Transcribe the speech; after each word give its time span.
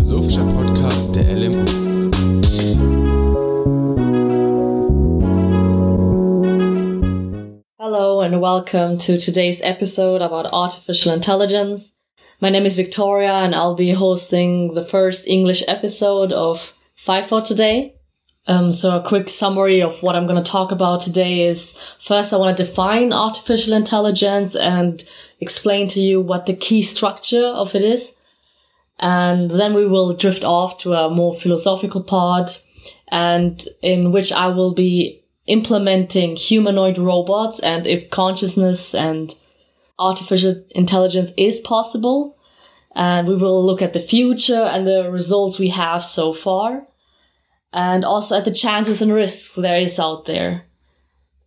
philosophischer 0.00 0.44
Podcast 0.44 1.14
der 1.14 1.24
LMU. 1.24 1.64
Hello 7.78 8.22
and 8.22 8.40
welcome 8.40 8.96
to 8.96 9.18
today's 9.18 9.60
episode 9.62 10.22
about 10.22 10.46
artificial 10.54 11.12
intelligence. 11.12 11.98
My 12.40 12.48
name 12.48 12.64
is 12.64 12.76
Victoria 12.76 13.32
and 13.32 13.54
I'll 13.54 13.74
be 13.74 13.90
hosting 13.90 14.72
the 14.72 14.84
first 14.84 15.26
English 15.26 15.62
episode 15.68 16.32
of 16.32 16.72
FIFO 16.96 17.44
today. 17.44 17.96
Um, 18.46 18.72
so 18.72 18.96
a 18.96 19.02
quick 19.02 19.28
summary 19.28 19.82
of 19.82 20.02
what 20.02 20.16
I'm 20.16 20.26
going 20.26 20.42
to 20.42 20.50
talk 20.50 20.72
about 20.72 21.02
today 21.02 21.42
is 21.42 21.78
first 21.98 22.32
I 22.32 22.38
want 22.38 22.56
to 22.56 22.64
define 22.64 23.12
artificial 23.12 23.74
intelligence 23.74 24.56
and 24.56 25.04
explain 25.40 25.88
to 25.88 26.00
you 26.00 26.22
what 26.22 26.46
the 26.46 26.56
key 26.56 26.80
structure 26.80 27.44
of 27.44 27.74
it 27.74 27.82
is. 27.82 28.16
And 29.00 29.50
then 29.50 29.74
we 29.74 29.86
will 29.86 30.12
drift 30.14 30.44
off 30.44 30.78
to 30.78 30.92
a 30.92 31.10
more 31.10 31.34
philosophical 31.34 32.02
part 32.02 32.62
and 33.08 33.66
in 33.82 34.12
which 34.12 34.30
I 34.30 34.48
will 34.48 34.74
be 34.74 35.24
implementing 35.46 36.36
humanoid 36.36 36.98
robots 36.98 37.58
and 37.60 37.86
if 37.86 38.10
consciousness 38.10 38.94
and 38.94 39.34
artificial 39.98 40.62
intelligence 40.70 41.32
is 41.36 41.60
possible. 41.60 42.36
And 42.94 43.26
we 43.26 43.36
will 43.36 43.64
look 43.64 43.80
at 43.80 43.94
the 43.94 44.00
future 44.00 44.62
and 44.62 44.86
the 44.86 45.10
results 45.10 45.58
we 45.58 45.68
have 45.68 46.04
so 46.04 46.32
far 46.32 46.86
and 47.72 48.04
also 48.04 48.36
at 48.36 48.44
the 48.44 48.52
chances 48.52 49.00
and 49.00 49.12
risks 49.12 49.54
there 49.54 49.80
is 49.80 49.98
out 49.98 50.26
there. 50.26 50.66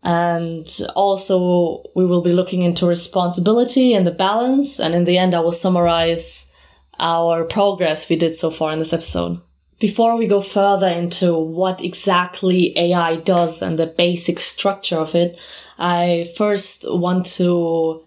And 0.02 0.68
also 0.96 1.84
we 1.96 2.06
will 2.06 2.22
be 2.22 2.34
looking 2.34 2.62
into 2.62 2.86
responsibility 2.86 3.94
and 3.94 4.06
the 4.08 4.12
balance. 4.12 4.80
And 4.80 4.94
in 4.94 5.06
the 5.06 5.18
end, 5.18 5.34
I 5.34 5.40
will 5.40 5.54
summarize 5.54 6.52
our 7.00 7.44
progress 7.44 8.10
we 8.10 8.16
did 8.16 8.36
so 8.36 8.50
far 8.50 8.72
in 8.72 8.80
this 8.80 8.94
episode. 8.94 9.42
Before 9.80 10.16
we 10.16 10.28
go 10.28 10.40
further 10.42 10.88
into 10.88 11.38
what 11.38 11.84
exactly 11.84 12.78
AI 12.78 13.18
does 13.18 13.62
and 13.62 13.78
the 13.78 13.88
basic 13.88 14.40
structure 14.40 14.98
of 14.98 15.14
it, 15.14 15.38
I 15.78 16.30
first 16.38 16.86
want 16.88 17.26
to 17.38 18.04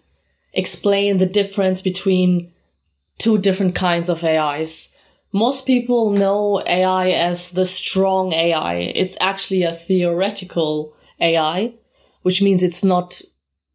explain 0.53 1.19
the 1.19 1.27
difference 1.27 1.83
between 1.83 2.53
two 3.19 3.39
different 3.39 3.75
kinds 3.75 4.09
of 4.09 4.25
AIs. 4.25 4.97
Most 5.33 5.67
people 5.67 6.13
know 6.13 6.63
AI 6.67 7.11
as 7.11 7.51
the 7.51 7.67
strong 7.67 8.33
AI. 8.33 8.77
It's 8.77 9.19
actually 9.21 9.65
a 9.65 9.73
theoretical 9.73 10.95
AI, 11.21 11.75
which 12.23 12.41
means 12.41 12.63
it's 12.63 12.85
not, 12.85 13.21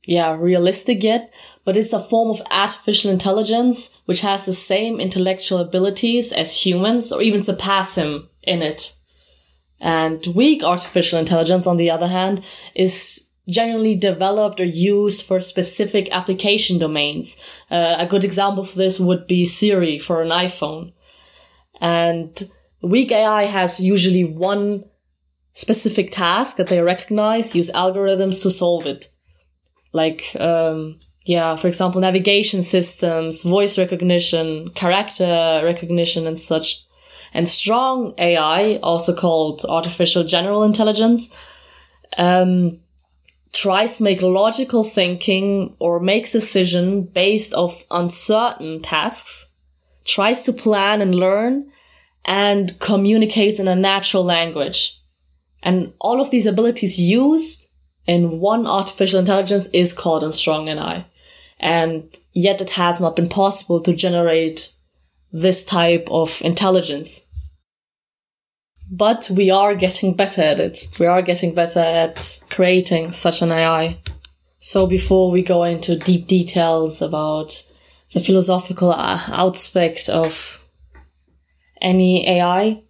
yeah, 0.05 0.35
realistic 0.35 1.03
yet, 1.03 1.31
but 1.63 1.77
it's 1.77 1.93
a 1.93 1.99
form 1.99 2.29
of 2.29 2.41
artificial 2.51 3.11
intelligence 3.11 3.99
which 4.05 4.21
has 4.21 4.45
the 4.45 4.53
same 4.53 4.99
intellectual 4.99 5.59
abilities 5.59 6.31
as 6.31 6.65
humans 6.65 7.11
or 7.11 7.21
even 7.21 7.41
surpass 7.41 7.95
him 7.95 8.29
in 8.43 8.61
it. 8.61 8.95
And 9.79 10.25
weak 10.35 10.63
artificial 10.63 11.19
intelligence, 11.19 11.65
on 11.65 11.77
the 11.77 11.89
other 11.89 12.07
hand, 12.07 12.43
is 12.75 13.31
generally 13.49 13.95
developed 13.95 14.59
or 14.59 14.65
used 14.65 15.25
for 15.25 15.39
specific 15.39 16.13
application 16.15 16.77
domains. 16.77 17.37
Uh, 17.69 17.95
a 17.97 18.07
good 18.07 18.23
example 18.23 18.63
for 18.63 18.77
this 18.77 18.99
would 18.99 19.25
be 19.27 19.43
Siri 19.43 19.97
for 19.97 20.21
an 20.21 20.29
iPhone. 20.29 20.93
And 21.79 22.49
weak 22.81 23.11
AI 23.11 23.45
has 23.45 23.79
usually 23.79 24.23
one 24.23 24.85
specific 25.53 26.11
task 26.11 26.57
that 26.57 26.67
they 26.67 26.81
recognize, 26.81 27.55
use 27.55 27.71
algorithms 27.71 28.41
to 28.43 28.51
solve 28.51 28.85
it. 28.85 29.09
Like, 29.93 30.35
um, 30.39 30.99
yeah, 31.23 31.55
for 31.55 31.67
example, 31.67 32.01
navigation 32.01 32.61
systems, 32.61 33.43
voice 33.43 33.77
recognition, 33.77 34.69
character 34.71 35.61
recognition, 35.63 36.25
and 36.25 36.37
such. 36.37 36.83
And 37.33 37.47
strong 37.47 38.13
AI, 38.17 38.79
also 38.81 39.15
called 39.15 39.63
artificial 39.69 40.23
general 40.23 40.63
intelligence, 40.63 41.35
um, 42.17 42.79
tries 43.53 43.97
to 43.97 44.03
make 44.03 44.21
logical 44.21 44.83
thinking 44.83 45.75
or 45.79 45.99
makes 45.99 46.31
decision 46.31 47.03
based 47.03 47.53
off 47.53 47.83
uncertain 47.91 48.81
tasks, 48.81 49.53
tries 50.05 50.41
to 50.41 50.53
plan 50.53 51.01
and 51.01 51.13
learn, 51.13 51.69
and 52.25 52.79
communicates 52.79 53.59
in 53.59 53.67
a 53.67 53.75
natural 53.75 54.23
language. 54.23 54.99
And 55.63 55.93
all 55.99 56.19
of 56.19 56.31
these 56.31 56.47
abilities 56.47 56.99
used 56.99 57.67
in 58.07 58.39
one 58.39 58.65
artificial 58.65 59.19
intelligence 59.19 59.67
is 59.67 59.93
called 59.93 60.23
a 60.23 60.33
strong 60.33 60.67
AI. 60.67 61.05
And 61.61 62.03
yet 62.33 62.59
it 62.59 62.71
has 62.71 62.99
not 62.99 63.15
been 63.15 63.29
possible 63.29 63.81
to 63.83 63.95
generate 63.95 64.73
this 65.31 65.63
type 65.63 66.07
of 66.11 66.41
intelligence. 66.41 67.27
But 68.91 69.29
we 69.33 69.49
are 69.49 69.73
getting 69.73 70.13
better 70.13 70.41
at 70.41 70.59
it. 70.59 70.87
We 70.99 71.05
are 71.05 71.21
getting 71.21 71.55
better 71.55 71.79
at 71.79 72.43
creating 72.49 73.13
such 73.13 73.41
an 73.41 73.51
AI. 73.51 74.01
So 74.59 74.85
before 74.85 75.31
we 75.31 75.43
go 75.43 75.63
into 75.63 75.97
deep 75.97 76.27
details 76.27 77.01
about 77.01 77.63
the 78.11 78.19
philosophical 78.19 78.93
aspect 78.93 80.09
of 80.09 80.61
any 81.81 82.27
AI. 82.27 82.83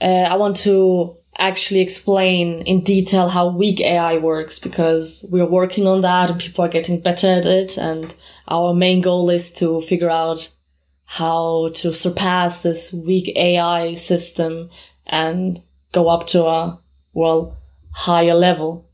Uh, 0.00 0.04
I 0.04 0.36
want 0.36 0.56
to 0.58 1.16
actually 1.38 1.80
explain 1.80 2.62
in 2.62 2.82
detail 2.82 3.28
how 3.28 3.48
weak 3.48 3.80
AI 3.80 4.18
works 4.18 4.58
because 4.58 5.26
we're 5.30 5.48
working 5.48 5.86
on 5.86 6.02
that 6.02 6.30
and 6.30 6.40
people 6.40 6.64
are 6.64 6.68
getting 6.68 7.00
better 7.00 7.26
at 7.26 7.46
it. 7.46 7.78
And 7.78 8.14
our 8.48 8.74
main 8.74 9.00
goal 9.00 9.30
is 9.30 9.52
to 9.54 9.80
figure 9.80 10.10
out 10.10 10.50
how 11.04 11.70
to 11.74 11.92
surpass 11.92 12.62
this 12.62 12.92
weak 12.92 13.36
AI 13.36 13.94
system 13.94 14.70
and 15.06 15.62
go 15.92 16.08
up 16.08 16.26
to 16.28 16.44
a, 16.44 16.80
well, 17.12 17.56
higher 17.92 18.34
level. 18.34 18.88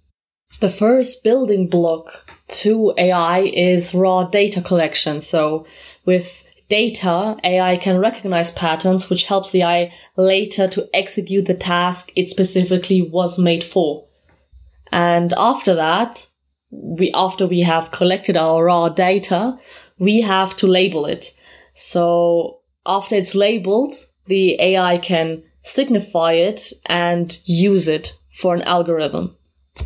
The 0.60 0.68
first 0.68 1.22
building 1.22 1.68
block 1.68 2.30
to 2.48 2.94
AI 2.96 3.40
is 3.40 3.94
raw 3.94 4.24
data 4.24 4.62
collection. 4.62 5.20
So 5.20 5.66
with 6.04 6.47
data, 6.68 7.36
AI 7.44 7.76
can 7.76 7.98
recognize 7.98 8.50
patterns, 8.50 9.08
which 9.08 9.24
helps 9.24 9.50
the 9.50 9.62
AI 9.62 9.92
later 10.16 10.68
to 10.68 10.88
execute 10.92 11.46
the 11.46 11.54
task 11.54 12.12
it 12.16 12.28
specifically 12.28 13.02
was 13.02 13.38
made 13.38 13.64
for. 13.64 14.06
And 14.92 15.32
after 15.36 15.74
that, 15.74 16.28
we, 16.70 17.10
after 17.14 17.46
we 17.46 17.60
have 17.60 17.90
collected 17.90 18.36
our 18.36 18.64
raw 18.64 18.88
data, 18.88 19.58
we 19.98 20.20
have 20.20 20.56
to 20.56 20.66
label 20.66 21.06
it. 21.06 21.34
So 21.74 22.60
after 22.84 23.14
it's 23.14 23.34
labeled, 23.34 23.92
the 24.26 24.60
AI 24.60 24.98
can 24.98 25.42
signify 25.62 26.32
it 26.32 26.72
and 26.86 27.38
use 27.44 27.88
it 27.88 28.18
for 28.30 28.54
an 28.54 28.62
algorithm. 28.62 29.36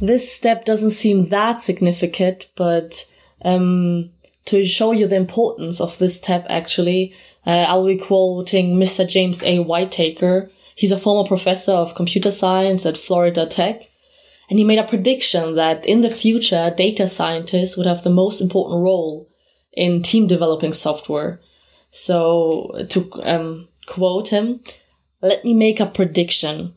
This 0.00 0.32
step 0.32 0.64
doesn't 0.64 0.90
seem 0.90 1.26
that 1.26 1.58
significant, 1.58 2.48
but 2.56 3.08
um, 3.44 4.10
to 4.46 4.64
show 4.64 4.92
you 4.92 5.06
the 5.06 5.16
importance 5.16 5.80
of 5.80 5.98
this 5.98 6.16
step, 6.16 6.46
actually, 6.48 7.14
uh, 7.46 7.64
I'll 7.68 7.86
be 7.86 7.96
quoting 7.96 8.76
Mr. 8.76 9.08
James 9.08 9.42
A. 9.42 9.60
Whittaker. 9.60 10.50
He's 10.74 10.92
a 10.92 10.98
former 10.98 11.26
professor 11.26 11.72
of 11.72 11.94
computer 11.94 12.30
science 12.30 12.86
at 12.86 12.96
Florida 12.96 13.46
Tech. 13.46 13.82
And 14.50 14.58
he 14.58 14.64
made 14.64 14.78
a 14.78 14.84
prediction 14.84 15.54
that 15.54 15.86
in 15.86 16.00
the 16.02 16.10
future, 16.10 16.72
data 16.76 17.06
scientists 17.06 17.76
would 17.76 17.86
have 17.86 18.02
the 18.02 18.10
most 18.10 18.40
important 18.40 18.82
role 18.82 19.28
in 19.72 20.02
team 20.02 20.26
developing 20.26 20.72
software. 20.72 21.40
So 21.90 22.86
to 22.90 23.10
um, 23.22 23.68
quote 23.86 24.28
him, 24.28 24.60
let 25.20 25.44
me 25.44 25.54
make 25.54 25.80
a 25.80 25.86
prediction. 25.86 26.74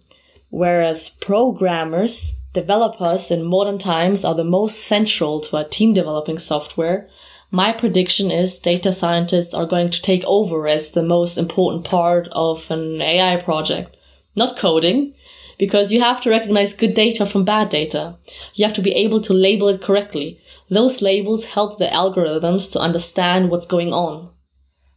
Whereas 0.49 1.09
programmers, 1.09 2.39
developers 2.53 3.31
in 3.31 3.43
modern 3.43 3.77
times 3.77 4.23
are 4.23 4.35
the 4.35 4.43
most 4.43 4.85
central 4.85 5.41
to 5.41 5.57
a 5.57 5.67
team 5.67 5.93
developing 5.93 6.37
software, 6.37 7.09
my 7.51 7.71
prediction 7.71 8.31
is 8.31 8.59
data 8.59 8.91
scientists 8.91 9.53
are 9.53 9.65
going 9.65 9.89
to 9.91 10.01
take 10.01 10.23
over 10.25 10.67
as 10.67 10.91
the 10.91 11.03
most 11.03 11.37
important 11.37 11.85
part 11.85 12.27
of 12.31 12.69
an 12.71 13.01
AI 13.01 13.37
project. 13.37 13.95
Not 14.35 14.57
coding, 14.57 15.13
because 15.57 15.91
you 15.91 16.01
have 16.01 16.21
to 16.21 16.29
recognize 16.29 16.73
good 16.73 16.93
data 16.93 17.25
from 17.25 17.45
bad 17.45 17.69
data. 17.69 18.17
You 18.53 18.65
have 18.65 18.75
to 18.75 18.81
be 18.81 18.91
able 18.91 19.21
to 19.21 19.33
label 19.33 19.67
it 19.69 19.81
correctly. 19.81 20.39
Those 20.69 21.01
labels 21.01 21.53
help 21.53 21.77
the 21.77 21.85
algorithms 21.85 22.71
to 22.73 22.79
understand 22.79 23.49
what's 23.49 23.67
going 23.67 23.93
on. 23.93 24.29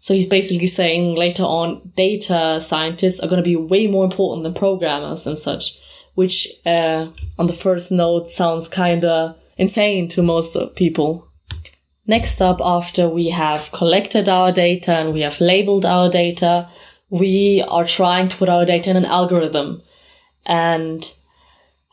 So 0.00 0.14
he's 0.14 0.28
basically 0.28 0.66
saying 0.66 1.16
later 1.16 1.42
on, 1.42 1.92
data 1.94 2.60
scientists 2.60 3.20
are 3.20 3.28
going 3.28 3.42
to 3.42 3.48
be 3.48 3.56
way 3.56 3.86
more 3.86 4.04
important 4.04 4.44
than 4.44 4.54
programmers 4.54 5.26
and 5.26 5.36
such, 5.36 5.78
which 6.14 6.48
uh, 6.64 7.08
on 7.38 7.46
the 7.46 7.54
first 7.54 7.92
note 7.92 8.28
sounds 8.28 8.68
kind 8.68 9.04
of 9.04 9.36
insane 9.56 10.08
to 10.08 10.22
most 10.22 10.56
people. 10.76 11.27
Next 12.08 12.40
up, 12.40 12.58
after 12.62 13.06
we 13.06 13.28
have 13.28 13.70
collected 13.70 14.30
our 14.30 14.50
data 14.50 14.92
and 14.92 15.12
we 15.12 15.20
have 15.20 15.42
labeled 15.42 15.84
our 15.84 16.08
data, 16.10 16.66
we 17.10 17.62
are 17.68 17.84
trying 17.84 18.28
to 18.28 18.36
put 18.38 18.48
our 18.48 18.64
data 18.64 18.88
in 18.88 18.96
an 18.96 19.04
algorithm. 19.04 19.82
And 20.46 21.02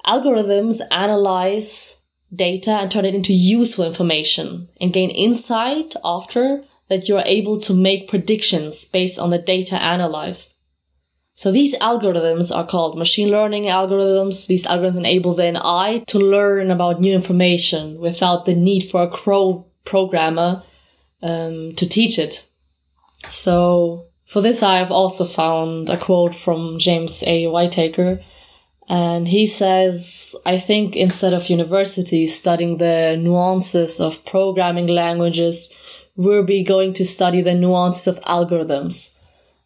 algorithms 0.08 0.80
analyze 0.90 2.00
data 2.34 2.72
and 2.72 2.90
turn 2.90 3.04
it 3.04 3.14
into 3.14 3.34
useful 3.34 3.84
information 3.84 4.70
and 4.80 4.94
gain 4.94 5.10
insight 5.10 5.96
after 6.06 6.64
that 6.88 7.10
you're 7.10 7.24
able 7.26 7.60
to 7.60 7.74
make 7.74 8.08
predictions 8.08 8.86
based 8.86 9.20
on 9.20 9.32
the 9.32 9.38
data 9.38 9.76
analyzed. 9.76 10.56
So 11.34 11.52
these 11.52 11.78
algorithms 11.80 12.56
are 12.56 12.66
called 12.66 12.98
machine 12.98 13.32
learning 13.32 13.66
algorithms. 13.66 14.48
These 14.48 14.66
algorithms 14.66 14.98
enable 14.98 15.34
the 15.34 15.58
AI 15.58 16.06
to 16.08 16.20
learn 16.20 16.72
about 16.72 17.02
new 17.02 17.14
information 17.14 18.00
without 18.00 18.46
the 18.46 18.56
need 18.56 18.84
for 18.84 19.04
a 19.04 19.10
crow 19.10 19.66
programmer 19.86 20.64
um, 21.22 21.74
to 21.76 21.88
teach 21.88 22.20
it. 22.20 22.48
So 23.28 24.08
for 24.28 24.42
this, 24.42 24.62
I've 24.62 24.92
also 24.92 25.26
found 25.26 25.90
a 25.90 25.98
quote 25.98 26.36
from 26.36 26.78
James 26.80 27.24
A. 27.26 27.48
Whittaker. 27.48 28.20
And 28.88 29.28
he 29.28 29.48
says, 29.48 30.36
I 30.46 30.58
think 30.58 30.96
instead 30.96 31.34
of 31.34 31.50
universities 31.50 32.38
studying 32.38 32.78
the 32.78 33.18
nuances 33.20 34.00
of 34.00 34.24
programming 34.26 34.88
languages, 34.88 35.76
we'll 36.16 36.44
be 36.44 36.64
going 36.64 36.94
to 36.94 37.06
study 37.06 37.42
the 37.42 37.56
nuances 37.56 38.08
of 38.08 38.20
algorithms 38.26 39.16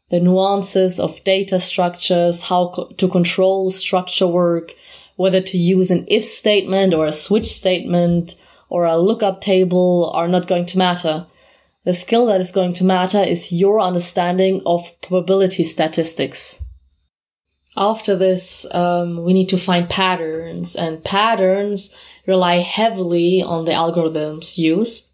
the 0.09 0.19
nuances 0.19 0.99
of 0.99 1.23
data 1.23 1.59
structures, 1.59 2.43
how 2.43 2.69
co- 2.69 2.91
to 2.97 3.07
control 3.07 3.71
structure 3.71 4.27
work, 4.27 4.73
whether 5.15 5.41
to 5.41 5.57
use 5.57 5.91
an 5.91 6.05
if 6.07 6.23
statement 6.23 6.93
or 6.93 7.05
a 7.05 7.11
switch 7.11 7.45
statement 7.45 8.35
or 8.69 8.85
a 8.85 8.97
lookup 8.97 9.41
table 9.41 10.11
are 10.13 10.27
not 10.27 10.47
going 10.47 10.65
to 10.67 10.77
matter. 10.77 11.25
The 11.85 11.93
skill 11.93 12.27
that 12.27 12.39
is 12.39 12.51
going 12.51 12.73
to 12.73 12.83
matter 12.83 13.19
is 13.19 13.51
your 13.51 13.79
understanding 13.79 14.61
of 14.65 14.99
probability 15.01 15.63
statistics. 15.63 16.63
After 17.75 18.15
this, 18.15 18.71
um, 18.73 19.23
we 19.23 19.33
need 19.33 19.49
to 19.49 19.57
find 19.57 19.89
patterns, 19.89 20.75
and 20.75 21.03
patterns 21.03 21.97
rely 22.25 22.57
heavily 22.57 23.41
on 23.41 23.65
the 23.65 23.71
algorithms 23.71 24.57
used. 24.57 25.09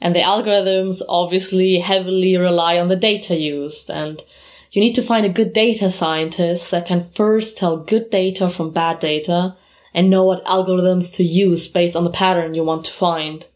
And 0.00 0.14
the 0.14 0.20
algorithms 0.20 1.00
obviously 1.08 1.78
heavily 1.78 2.36
rely 2.36 2.78
on 2.78 2.88
the 2.88 2.96
data 2.96 3.36
used. 3.36 3.90
And 3.90 4.22
you 4.70 4.82
need 4.82 4.94
to 4.96 5.02
find 5.02 5.24
a 5.24 5.30
good 5.30 5.52
data 5.52 5.90
scientist 5.90 6.70
that 6.72 6.86
can 6.86 7.04
first 7.04 7.56
tell 7.56 7.78
good 7.78 8.10
data 8.10 8.50
from 8.50 8.70
bad 8.70 8.98
data 8.98 9.56
and 9.94 10.10
know 10.10 10.24
what 10.24 10.44
algorithms 10.44 11.14
to 11.16 11.24
use 11.24 11.68
based 11.68 11.94
on 11.96 12.04
the 12.04 12.10
pattern 12.10 12.54
you 12.54 12.64
want 12.64 12.84
to 12.84 12.92
find. 12.92 13.46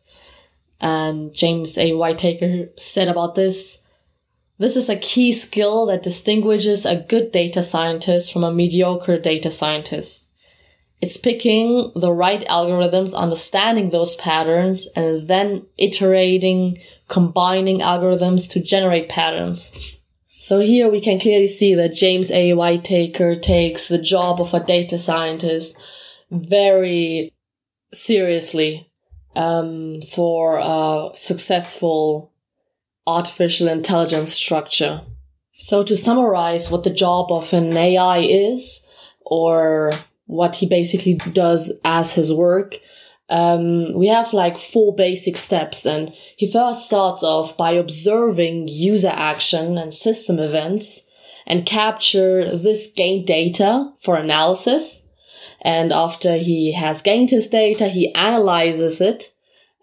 And 0.81 1.35
James 1.35 1.77
A. 1.77 1.93
Whittaker 1.93 2.71
said 2.77 3.09
about 3.09 3.35
this, 3.35 3.85
this 4.59 4.77
is 4.77 4.89
a 4.89 4.97
key 4.97 5.33
skill 5.33 5.87
that 5.87 6.03
distinguishes 6.03 6.87
a 6.87 6.97
good 6.97 7.33
data 7.33 7.63
scientist 7.63 8.33
from 8.33 8.45
a 8.45 8.53
mediocre 8.53 9.19
data 9.19 9.51
scientist. 9.51 10.29
It's 11.01 11.17
picking 11.17 11.93
the 11.95 12.13
right 12.13 12.45
algorithms, 12.47 13.15
understanding 13.15 13.91
those 13.91 14.17
patterns, 14.17 14.89
and 14.97 15.29
then 15.29 15.67
iterating, 15.77 16.79
combining 17.07 17.79
algorithms 17.79 18.51
to 18.53 18.63
generate 18.63 19.09
patterns. 19.09 19.97
So 20.39 20.59
here 20.61 20.89
we 20.89 21.01
can 21.01 21.21
clearly 21.21 21.47
see 21.47 21.75
that 21.75 21.95
James 21.95 22.31
A. 22.33 22.53
Whittaker 22.53 23.37
takes 23.37 23.89
the 23.89 23.99
job 23.99 24.41
of 24.41 24.55
a 24.55 24.65
data 24.65 24.99
scientist 24.99 25.81
very 26.31 27.35
seriously 27.93 28.91
um, 29.37 30.01
for 30.03 30.59
a 30.63 31.11
successful 31.15 32.33
artificial 33.07 33.69
intelligence 33.69 34.33
structure. 34.33 35.01
So 35.55 35.83
to 35.83 35.97
summarize 35.97 36.71
what 36.71 36.85
the 36.85 36.91
job 36.91 37.33
of 37.33 37.53
an 37.53 37.77
AI 37.77 38.19
is, 38.21 38.87
or 39.29 39.93
what 40.29 40.57
he 40.57 40.69
basically 40.69 41.15
does 41.33 41.73
as 41.85 42.15
his 42.15 42.33
work. 42.33 42.77
Um, 43.31 43.93
we 43.95 44.09
have 44.09 44.33
like 44.33 44.59
four 44.59 44.95
basic 44.95 45.37
steps 45.37 45.85
and 45.85 46.15
he 46.37 46.51
first 46.51 46.87
starts 46.87 47.23
off 47.23 47.57
by 47.57 47.73
observing 47.73 48.69
user 48.69 49.13
action 49.13 49.77
and 49.77 49.93
system 49.93 50.39
events 50.39 51.11
and 51.47 51.67
capture 51.67 52.57
this 52.57 52.93
gained 52.93 53.27
data 53.27 53.91
for 54.01 54.17
analysis. 54.17 55.08
And 55.63 55.93
after 55.93 56.37
he 56.37 56.73
has 56.73 57.03
gained 57.03 57.31
his 57.31 57.49
data, 57.49 57.89
he 57.89 58.15
analyzes 58.15 59.01
it 59.01 59.33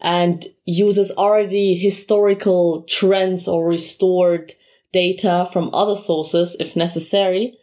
and 0.02 0.46
uses 0.66 1.12
already 1.12 1.76
historical 1.76 2.84
trends 2.84 3.48
or 3.48 3.68
restored 3.68 4.54
data 4.92 5.48
from 5.52 5.70
other 5.74 5.96
sources 5.96 6.56
if 6.60 6.76
necessary. 6.76 7.58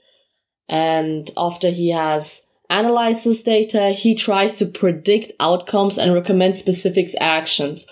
And 0.69 1.31
after 1.37 1.71
he 1.71 1.91
has 1.91 2.49
analyzes 2.69 3.43
data, 3.43 3.91
he 3.91 4.15
tries 4.15 4.57
to 4.59 4.67
predict 4.67 5.33
outcomes 5.41 5.99
and 5.99 6.15
recommend 6.15 6.57
specific 6.57 7.09
actions. 7.21 7.87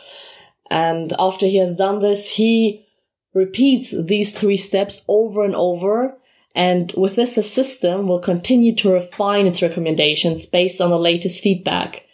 And 0.70 1.12
after 1.18 1.46
he 1.46 1.58
has 1.58 1.76
done 1.76 1.98
this, 1.98 2.36
he 2.36 2.86
repeats 3.34 3.94
these 4.04 4.38
three 4.38 4.56
steps 4.56 5.04
over 5.08 5.44
and 5.44 5.54
over. 5.54 6.16
And 6.54 6.92
with 6.96 7.16
this, 7.16 7.36
the 7.36 7.42
system 7.42 8.06
will 8.08 8.20
continue 8.20 8.74
to 8.76 8.92
refine 8.92 9.46
its 9.46 9.62
recommendations 9.62 10.46
based 10.46 10.80
on 10.80 10.90
the 10.90 10.98
latest 10.98 11.40
feedback. 11.42 12.06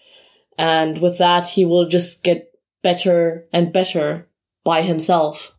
And 0.58 0.98
with 0.98 1.18
that, 1.18 1.48
he 1.48 1.64
will 1.64 1.86
just 1.88 2.22
get 2.22 2.50
better 2.82 3.46
and 3.52 3.72
better 3.72 4.28
by 4.64 4.82
himself. 4.82 5.56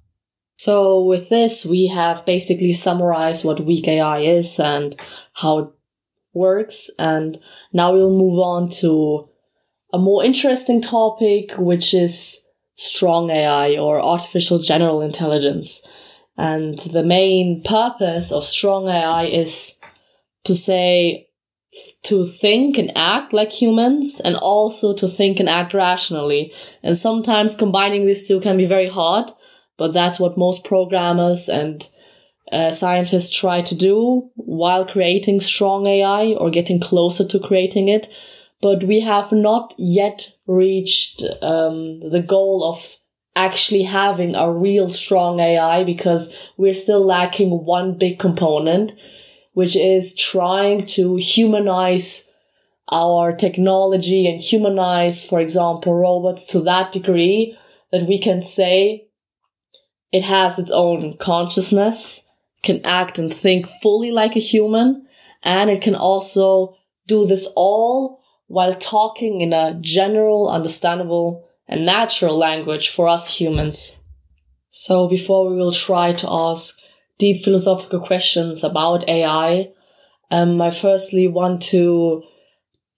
So 0.60 1.04
with 1.04 1.30
this, 1.30 1.66
we 1.66 1.88
have 1.88 2.26
basically 2.26 2.74
summarized 2.74 3.46
what 3.46 3.60
weak 3.60 3.88
AI 3.88 4.22
is 4.22 4.60
and 4.60 5.00
how 5.34 5.60
it 5.60 5.70
works. 6.34 6.90
And 6.98 7.38
now 7.74 7.94
we'll 7.94 8.18
move 8.18 8.40
on 8.40 8.70
to 8.82 9.30
a 9.94 9.98
more 9.98 10.24
interesting 10.24 10.82
topic, 10.82 11.52
which 11.58 11.94
is 11.94 12.46
strong 12.76 13.30
AI 13.30 13.78
or 13.78 14.00
artificial 14.00 14.60
general 14.60 15.02
intelligence. 15.02 15.88
And 16.38 16.78
the 16.78 17.04
main 17.04 17.64
purpose 17.64 18.32
of 18.32 18.44
strong 18.44 18.88
AI 18.88 19.26
is 19.26 19.80
to 20.44 20.54
say, 20.54 21.28
to 22.04 22.26
think 22.26 22.78
and 22.78 22.92
act 22.96 23.34
like 23.34 23.52
humans 23.52 24.22
and 24.24 24.36
also 24.36 24.94
to 24.94 25.08
think 25.08 25.40
and 25.40 25.50
act 25.50 25.74
rationally. 25.74 26.54
And 26.84 26.98
sometimes 26.98 27.56
combining 27.56 28.06
these 28.06 28.28
two 28.28 28.40
can 28.40 28.58
be 28.58 28.66
very 28.66 28.88
hard, 28.88 29.32
but 29.78 29.94
that's 29.94 30.20
what 30.20 30.38
most 30.38 30.64
programmers 30.64 31.50
and 31.50 31.88
uh, 32.52 32.72
scientists 32.72 33.38
try 33.38 33.62
to 33.62 33.76
do 33.76 34.30
while 34.36 34.86
creating 34.86 35.42
strong 35.42 35.86
AI 35.86 36.34
or 36.36 36.50
getting 36.50 36.80
closer 36.80 37.28
to 37.28 37.40
creating 37.40 37.90
it. 37.90 38.08
But 38.62 38.84
we 38.84 39.02
have 39.02 39.32
not 39.32 39.76
yet 39.78 40.32
reached 40.48 41.24
um, 41.42 42.10
the 42.10 42.24
goal 42.26 42.64
of 42.64 42.96
actually 43.38 43.84
having 43.84 44.36
a 44.36 44.52
real 44.52 44.90
strong 44.90 45.40
AI 45.40 45.84
because 45.84 46.36
we're 46.58 46.74
still 46.74 47.06
lacking 47.06 47.52
one 47.66 47.98
big 47.98 48.18
component, 48.18 48.94
which 49.54 49.76
is 49.76 50.16
trying 50.16 50.86
to 50.88 51.16
humanize 51.18 52.32
our 52.90 53.36
technology 53.36 54.28
and 54.28 54.40
humanize, 54.40 55.24
for 55.24 55.40
example, 55.40 55.94
robots 55.94 56.48
to 56.48 56.62
that 56.62 56.92
degree 56.92 57.58
that 57.92 58.08
we 58.08 58.18
can 58.18 58.42
say 58.42 59.08
it 60.12 60.24
has 60.24 60.58
its 60.58 60.72
own 60.72 61.16
consciousness 61.18 62.28
can 62.64 62.82
act 62.84 63.20
and 63.20 63.34
think 63.34 63.68
fully 63.82 64.12
like 64.12 64.36
a 64.36 64.40
human. 64.40 65.06
And 65.44 65.70
it 65.70 65.82
can 65.82 65.96
also 65.96 66.76
do 67.06 67.26
this 67.26 67.52
all 67.56 68.22
while 68.48 68.74
talking 68.74 69.42
in 69.42 69.54
a 69.54 69.78
general, 69.80 70.50
understandable, 70.50 71.47
and 71.68 71.86
natural 71.86 72.38
language 72.38 72.90
for 72.90 73.08
us 73.08 73.38
humans. 73.38 74.02
So 74.70 75.08
before 75.08 75.50
we 75.50 75.56
will 75.56 75.72
try 75.72 76.14
to 76.14 76.28
ask 76.30 76.80
deep 77.18 77.44
philosophical 77.44 78.00
questions 78.00 78.64
about 78.64 79.08
AI, 79.10 79.72
um, 80.30 80.62
I 80.62 80.72
firstly 80.72 81.28
want 81.28 81.62
to 81.64 82.24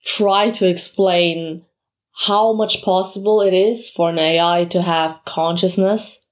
try 0.04 0.50
to 0.50 0.68
explain 0.68 1.64
how 2.12 2.52
much 2.52 2.82
possible 2.82 3.40
it 3.40 3.54
is 3.54 3.88
for 3.88 4.10
an 4.10 4.18
AI 4.18 4.66
to 4.66 4.82
have 4.82 5.24
consciousness 5.24 6.24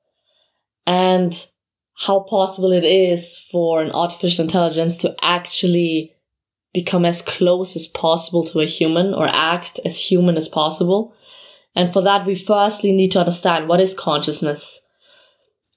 and 0.87 1.47
how 1.95 2.21
possible 2.21 2.73
it 2.73 2.85
is 2.85 3.39
for 3.39 3.83
an 3.83 3.91
artificial 3.93 4.45
intelligence 4.45 4.99
to 4.99 5.15
actually 5.23 6.15
become 6.73 7.05
as 7.05 7.23
close 7.23 7.75
as 7.75 7.87
possible 7.89 8.45
to 8.45 8.61
a 8.61 8.67
human 8.67 9.15
or 9.15 9.27
act 9.27 9.81
as 9.85 9.99
human 9.99 10.37
as 10.37 10.49
possible. 10.49 11.15
And 11.79 11.93
for 11.93 12.03
that, 12.03 12.27
we 12.27 12.35
firstly 12.35 12.91
need 12.91 13.13
to 13.13 13.21
understand 13.21 13.69
what 13.69 13.81
is 13.81 13.95
consciousness? 13.95 14.85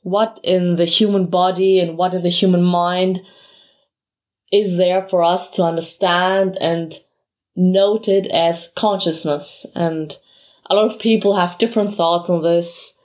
What 0.01 0.39
in 0.43 0.77
the 0.77 0.85
human 0.85 1.27
body 1.27 1.79
and 1.79 1.95
what 1.95 2.15
in 2.15 2.23
the 2.23 2.29
human 2.29 2.63
mind 2.63 3.21
is 4.51 4.77
there 4.77 5.07
for 5.07 5.21
us 5.21 5.51
to 5.51 5.63
understand 5.63 6.57
and 6.59 6.91
note 7.55 8.07
it 8.07 8.25
as 8.25 8.73
consciousness? 8.75 9.67
And 9.75 10.17
a 10.71 10.73
lot 10.73 10.91
of 10.91 10.99
people 10.99 11.35
have 11.35 11.59
different 11.59 11.93
thoughts 11.93 12.31
on 12.31 12.41
this. 12.41 12.97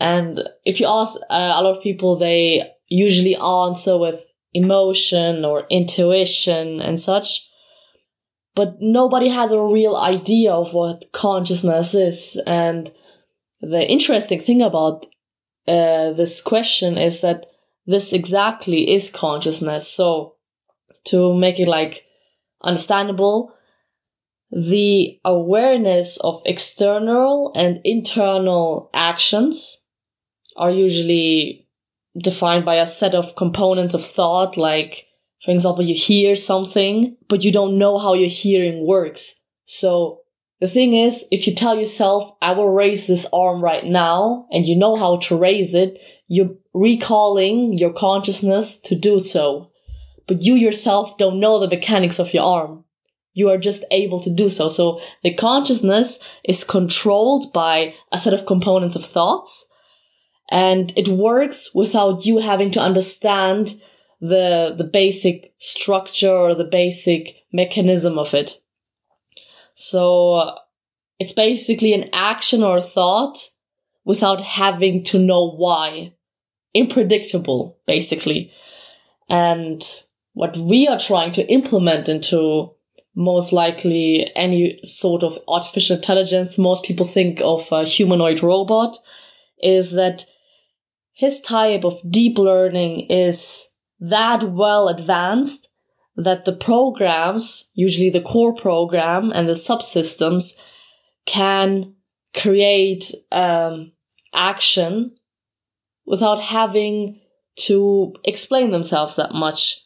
And 0.00 0.40
if 0.64 0.80
you 0.80 0.86
ask 0.88 1.20
uh, 1.30 1.54
a 1.54 1.62
lot 1.62 1.76
of 1.76 1.82
people, 1.84 2.16
they 2.16 2.68
usually 2.88 3.36
answer 3.36 3.96
with 3.96 4.26
emotion 4.54 5.44
or 5.44 5.68
intuition 5.70 6.80
and 6.80 6.98
such. 6.98 7.48
But 8.54 8.76
nobody 8.80 9.28
has 9.28 9.52
a 9.52 9.62
real 9.62 9.96
idea 9.96 10.52
of 10.52 10.74
what 10.74 11.12
consciousness 11.12 11.94
is. 11.94 12.40
And 12.46 12.90
the 13.60 13.88
interesting 13.88 14.40
thing 14.40 14.60
about 14.60 15.06
uh, 15.68 16.12
this 16.12 16.42
question 16.42 16.98
is 16.98 17.20
that 17.20 17.46
this 17.86 18.12
exactly 18.12 18.90
is 18.90 19.10
consciousness. 19.10 19.88
So 19.88 20.36
to 21.04 21.34
make 21.34 21.60
it 21.60 21.68
like 21.68 22.04
understandable, 22.62 23.54
the 24.50 25.20
awareness 25.24 26.18
of 26.18 26.42
external 26.44 27.52
and 27.54 27.80
internal 27.84 28.90
actions 28.92 29.84
are 30.56 30.70
usually 30.70 31.68
defined 32.18 32.64
by 32.64 32.76
a 32.76 32.86
set 32.86 33.14
of 33.14 33.36
components 33.36 33.94
of 33.94 34.04
thought, 34.04 34.56
like, 34.56 35.06
for 35.44 35.52
example, 35.52 35.84
you 35.84 35.94
hear 35.94 36.34
something, 36.34 37.16
but 37.30 37.44
you 37.44 37.52
don't 37.52 37.78
know 37.78 37.96
how 37.96 38.12
your 38.12 38.28
hearing 38.28 38.86
works. 38.86 39.40
So 39.64 40.18
the 40.60 40.68
thing 40.68 40.92
is, 40.92 41.26
if 41.30 41.46
you 41.46 41.54
tell 41.54 41.78
yourself, 41.78 42.32
I 42.42 42.52
will 42.52 42.68
raise 42.68 43.06
this 43.06 43.26
arm 43.32 43.64
right 43.64 43.86
now, 43.86 44.46
and 44.50 44.66
you 44.66 44.76
know 44.76 44.96
how 44.96 45.16
to 45.18 45.38
raise 45.38 45.72
it, 45.72 45.98
you're 46.26 46.56
recalling 46.74 47.78
your 47.78 47.92
consciousness 47.92 48.78
to 48.82 48.98
do 48.98 49.20
so. 49.20 49.70
But 50.26 50.42
you 50.42 50.54
yourself 50.54 51.16
don't 51.16 51.40
know 51.40 51.58
the 51.58 51.74
mechanics 51.74 52.18
of 52.18 52.34
your 52.34 52.44
arm. 52.44 52.84
You 53.32 53.48
are 53.48 53.58
just 53.58 53.84
able 53.90 54.20
to 54.20 54.34
do 54.34 54.48
so. 54.48 54.68
So 54.68 55.00
the 55.22 55.32
consciousness 55.32 56.18
is 56.44 56.64
controlled 56.64 57.52
by 57.52 57.94
a 58.12 58.18
set 58.18 58.34
of 58.34 58.44
components 58.44 58.96
of 58.96 59.04
thoughts, 59.04 59.68
and 60.50 60.92
it 60.96 61.08
works 61.08 61.70
without 61.74 62.26
you 62.26 62.38
having 62.38 62.72
to 62.72 62.80
understand 62.80 63.80
the, 64.20 64.74
the 64.76 64.84
basic 64.84 65.54
structure 65.58 66.30
or 66.30 66.54
the 66.54 66.64
basic 66.64 67.44
mechanism 67.52 68.18
of 68.18 68.34
it. 68.34 68.60
So 69.74 70.34
uh, 70.34 70.58
it's 71.18 71.32
basically 71.32 71.94
an 71.94 72.10
action 72.12 72.62
or 72.62 72.76
a 72.76 72.82
thought 72.82 73.50
without 74.04 74.40
having 74.40 75.04
to 75.04 75.18
know 75.18 75.50
why. 75.50 76.14
Unpredictable, 76.74 77.78
basically. 77.86 78.52
And 79.28 79.82
what 80.34 80.56
we 80.56 80.86
are 80.86 80.98
trying 80.98 81.32
to 81.32 81.52
implement 81.52 82.08
into 82.08 82.72
most 83.14 83.52
likely 83.52 84.30
any 84.36 84.78
sort 84.82 85.22
of 85.22 85.38
artificial 85.48 85.96
intelligence, 85.96 86.58
most 86.58 86.84
people 86.84 87.06
think 87.06 87.40
of 87.40 87.66
a 87.72 87.84
humanoid 87.84 88.42
robot, 88.42 88.98
is 89.62 89.94
that 89.94 90.24
his 91.12 91.40
type 91.40 91.84
of 91.84 92.00
deep 92.08 92.38
learning 92.38 93.00
is 93.10 93.70
that 94.00 94.42
well 94.44 94.88
advanced 94.88 95.68
that 96.16 96.44
the 96.44 96.52
programs, 96.52 97.70
usually 97.74 98.10
the 98.10 98.20
core 98.20 98.54
program 98.54 99.30
and 99.32 99.48
the 99.48 99.52
subsystems, 99.52 100.60
can 101.26 101.94
create 102.34 103.12
um, 103.30 103.92
action 104.34 105.14
without 106.06 106.40
having 106.40 107.20
to 107.56 108.14
explain 108.24 108.70
themselves 108.70 109.16
that 109.16 109.32
much. 109.34 109.80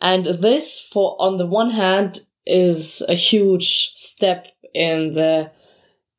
And 0.00 0.26
this, 0.26 0.80
for 0.92 1.16
on 1.18 1.36
the 1.36 1.46
one 1.46 1.70
hand, 1.70 2.20
is 2.44 3.02
a 3.08 3.14
huge 3.14 3.92
step 3.94 4.46
in 4.74 5.14
the 5.14 5.50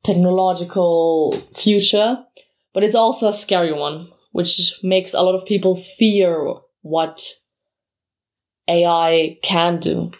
technological 0.02 1.40
future, 1.54 2.24
but 2.74 2.82
it's 2.82 2.94
also 2.94 3.28
a 3.28 3.32
scary 3.32 3.72
one, 3.72 4.08
which 4.32 4.72
makes 4.82 5.14
a 5.14 5.22
lot 5.22 5.34
of 5.34 5.46
people 5.46 5.76
fear 5.76 6.54
what 6.82 7.34
AI 8.68 9.38
can 9.42 9.78
do. 9.78 10.12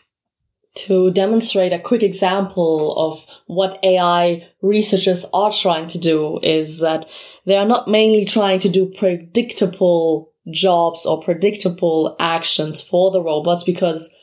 To 0.86 1.10
demonstrate 1.10 1.72
a 1.72 1.80
quick 1.80 2.04
example 2.04 2.94
of 2.96 3.26
what 3.46 3.80
AI 3.82 4.48
researchers 4.62 5.26
are 5.34 5.52
trying 5.52 5.88
to 5.88 5.98
do 5.98 6.38
is 6.42 6.78
that 6.80 7.06
they 7.46 7.56
are 7.56 7.66
not 7.66 7.88
mainly 7.88 8.24
trying 8.24 8.60
to 8.60 8.68
do 8.68 8.86
predictable 8.86 10.32
jobs 10.50 11.04
or 11.04 11.20
predictable 11.20 12.14
actions 12.20 12.80
for 12.80 13.10
the 13.10 13.22
robots 13.22 13.64
because 13.64 14.14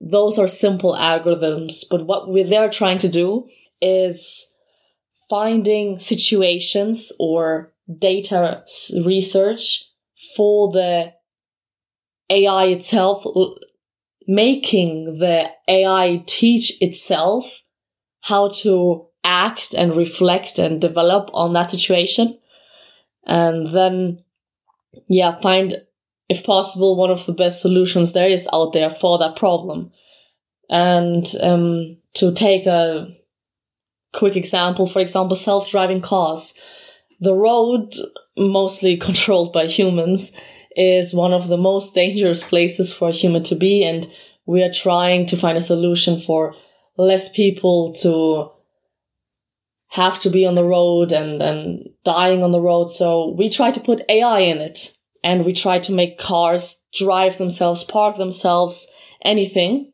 those 0.00 0.38
are 0.38 0.48
simple 0.48 0.92
algorithms. 0.92 1.84
But 1.90 2.06
what 2.06 2.28
they're 2.48 2.68
trying 2.68 2.98
to 2.98 3.08
do 3.08 3.48
is 3.80 4.52
finding 5.30 5.98
situations 5.98 7.12
or 7.18 7.72
data 7.98 8.64
research 9.04 9.84
for 10.36 10.70
the 10.72 11.12
AI 12.30 12.66
itself, 12.66 13.24
making 14.26 15.18
the 15.18 15.50
AI 15.68 16.22
teach 16.26 16.80
itself 16.82 17.62
how 18.22 18.48
to 18.48 19.06
act 19.22 19.74
and 19.74 19.96
reflect 19.96 20.58
and 20.58 20.80
develop 20.80 21.30
on 21.32 21.52
that 21.52 21.70
situation. 21.70 22.38
And 23.26 23.66
then, 23.68 24.22
yeah, 25.08 25.38
find, 25.40 25.74
if 26.28 26.44
possible, 26.44 26.96
one 26.96 27.10
of 27.10 27.26
the 27.26 27.32
best 27.32 27.60
solutions 27.60 28.12
there 28.12 28.28
is 28.28 28.48
out 28.52 28.72
there 28.72 28.90
for 28.90 29.18
that 29.18 29.36
problem. 29.36 29.92
And 30.70 31.26
um, 31.42 31.98
to 32.14 32.32
take 32.32 32.66
a 32.66 33.14
quick 34.14 34.36
example, 34.36 34.86
for 34.86 35.00
example, 35.00 35.36
self 35.36 35.70
driving 35.70 36.00
cars. 36.00 36.58
The 37.20 37.34
road, 37.34 37.94
mostly 38.36 38.96
controlled 39.08 39.52
by 39.52 39.66
humans, 39.66 40.32
is 40.76 41.14
one 41.14 41.32
of 41.32 41.48
the 41.48 41.56
most 41.56 41.94
dangerous 41.94 42.42
places 42.42 42.92
for 42.92 43.08
a 43.08 43.12
human 43.12 43.42
to 43.44 43.54
be. 43.54 43.84
And 43.84 44.10
we 44.46 44.62
are 44.62 44.72
trying 44.72 45.26
to 45.26 45.36
find 45.36 45.56
a 45.56 45.60
solution 45.60 46.18
for 46.18 46.54
less 46.96 47.28
people 47.28 47.92
to 48.02 48.50
have 49.90 50.18
to 50.20 50.30
be 50.30 50.44
on 50.46 50.54
the 50.54 50.64
road 50.64 51.12
and, 51.12 51.40
and 51.40 51.88
dying 52.04 52.42
on 52.42 52.52
the 52.52 52.60
road. 52.60 52.86
So 52.86 53.34
we 53.36 53.48
try 53.48 53.70
to 53.70 53.80
put 53.80 54.02
AI 54.08 54.40
in 54.40 54.58
it 54.58 54.96
and 55.22 55.44
we 55.44 55.52
try 55.52 55.78
to 55.80 55.92
make 55.92 56.18
cars 56.18 56.82
drive 56.92 57.38
themselves, 57.38 57.84
park 57.84 58.16
themselves, 58.16 58.90
anything. 59.22 59.92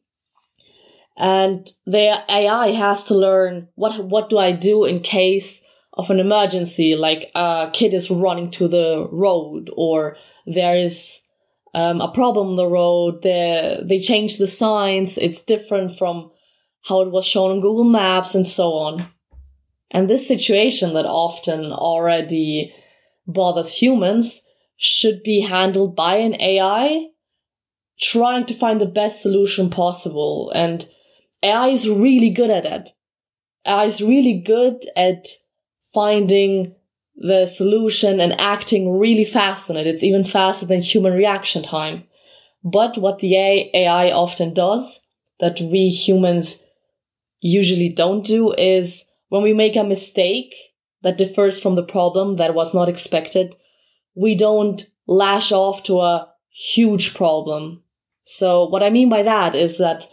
And 1.17 1.71
the 1.85 2.19
AI 2.31 2.73
has 2.73 3.05
to 3.05 3.15
learn 3.15 3.69
what, 3.75 4.03
what 4.05 4.31
do 4.31 4.39
I 4.39 4.53
do 4.53 4.85
in 4.85 5.01
case 5.01 5.67
of 6.01 6.11
an 6.11 6.19
emergency, 6.19 6.97
like 6.97 7.31
a 7.35 7.69
kid 7.75 7.93
is 7.93 8.11
running 8.11 8.51
to 8.53 8.69
the 8.69 9.07
road 9.13 9.69
or 9.77 10.17
there 10.47 10.75
is 10.75 11.21
um, 11.75 12.01
a 12.01 12.11
problem 12.11 12.49
on 12.49 12.57
the 12.57 12.67
road. 12.67 13.23
They 13.23 13.79
they 13.83 14.01
change 14.01 14.39
the 14.39 14.47
signs. 14.47 15.19
It's 15.19 15.45
different 15.45 15.93
from 15.97 16.31
how 16.89 17.03
it 17.03 17.13
was 17.13 17.27
shown 17.27 17.51
on 17.51 17.61
Google 17.61 17.85
Maps 17.85 18.35
and 18.35 18.47
so 18.47 18.73
on. 18.73 19.09
And 19.91 20.09
this 20.09 20.27
situation 20.27 20.95
that 20.95 21.05
often 21.05 21.71
already 21.71 22.73
bothers 23.27 23.77
humans 23.77 24.49
should 24.77 25.23
be 25.23 25.41
handled 25.41 25.95
by 25.95 26.17
an 26.17 26.41
AI 26.41 27.09
trying 28.01 28.47
to 28.47 28.55
find 28.55 28.81
the 28.81 28.87
best 28.87 29.21
solution 29.21 29.69
possible. 29.69 30.51
And 30.55 30.89
AI 31.43 31.69
is 31.69 31.91
really 31.91 32.31
good 32.31 32.49
at 32.49 32.65
it. 32.65 32.89
AI 33.67 33.85
is 33.85 34.01
really 34.01 34.41
good 34.41 34.83
at 34.97 35.27
finding 35.93 36.75
the 37.17 37.47
solution 37.47 38.21
and 38.21 38.41
acting 38.41 38.99
really 38.99 39.25
fast 39.25 39.71
on 39.71 39.77
it. 39.77 39.87
It's 39.87 40.05
even 40.05 40.25
faster 40.25 40.67
than 40.67 40.81
human 40.81 41.13
reaction 41.13 41.63
time. 41.63 42.05
But 42.65 42.99
what 42.99 43.19
the 43.19 43.37
AI 43.37 44.11
often 44.11 44.55
does 44.55 45.07
that 45.39 45.61
we 45.61 45.89
humans 45.89 46.65
usually 47.41 47.89
don't 47.89 48.25
do 48.25 48.53
is 48.53 49.11
when 49.29 49.43
we 49.43 49.55
make 49.55 49.77
a 49.77 49.85
mistake 49.85 50.55
that 51.03 51.19
differs 51.19 51.61
from 51.61 51.75
the 51.75 51.83
problem 51.83 52.37
that 52.37 52.55
was 52.55 52.75
not 52.75 52.89
expected, 52.89 53.57
we 54.15 54.35
don't 54.35 54.91
lash 55.07 55.53
off 55.53 55.83
to 55.85 56.01
a 56.01 56.29
huge 56.51 57.15
problem. 57.15 57.83
So 58.25 58.69
what 58.69 58.83
I 58.83 58.91
mean 58.91 59.09
by 59.09 59.23
that 59.23 59.55
is 59.55 59.79
that 59.79 60.07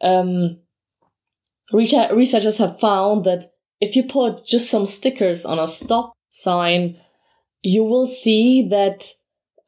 um, 0.00 0.58
researchers 1.72 2.58
have 2.58 2.80
found 2.80 3.24
that 3.24 3.44
if 3.82 3.96
you 3.96 4.04
put 4.04 4.46
just 4.46 4.70
some 4.70 4.86
stickers 4.86 5.44
on 5.44 5.58
a 5.58 5.66
stop 5.66 6.12
sign, 6.30 6.96
you 7.62 7.82
will 7.82 8.06
see 8.06 8.68
that 8.68 9.10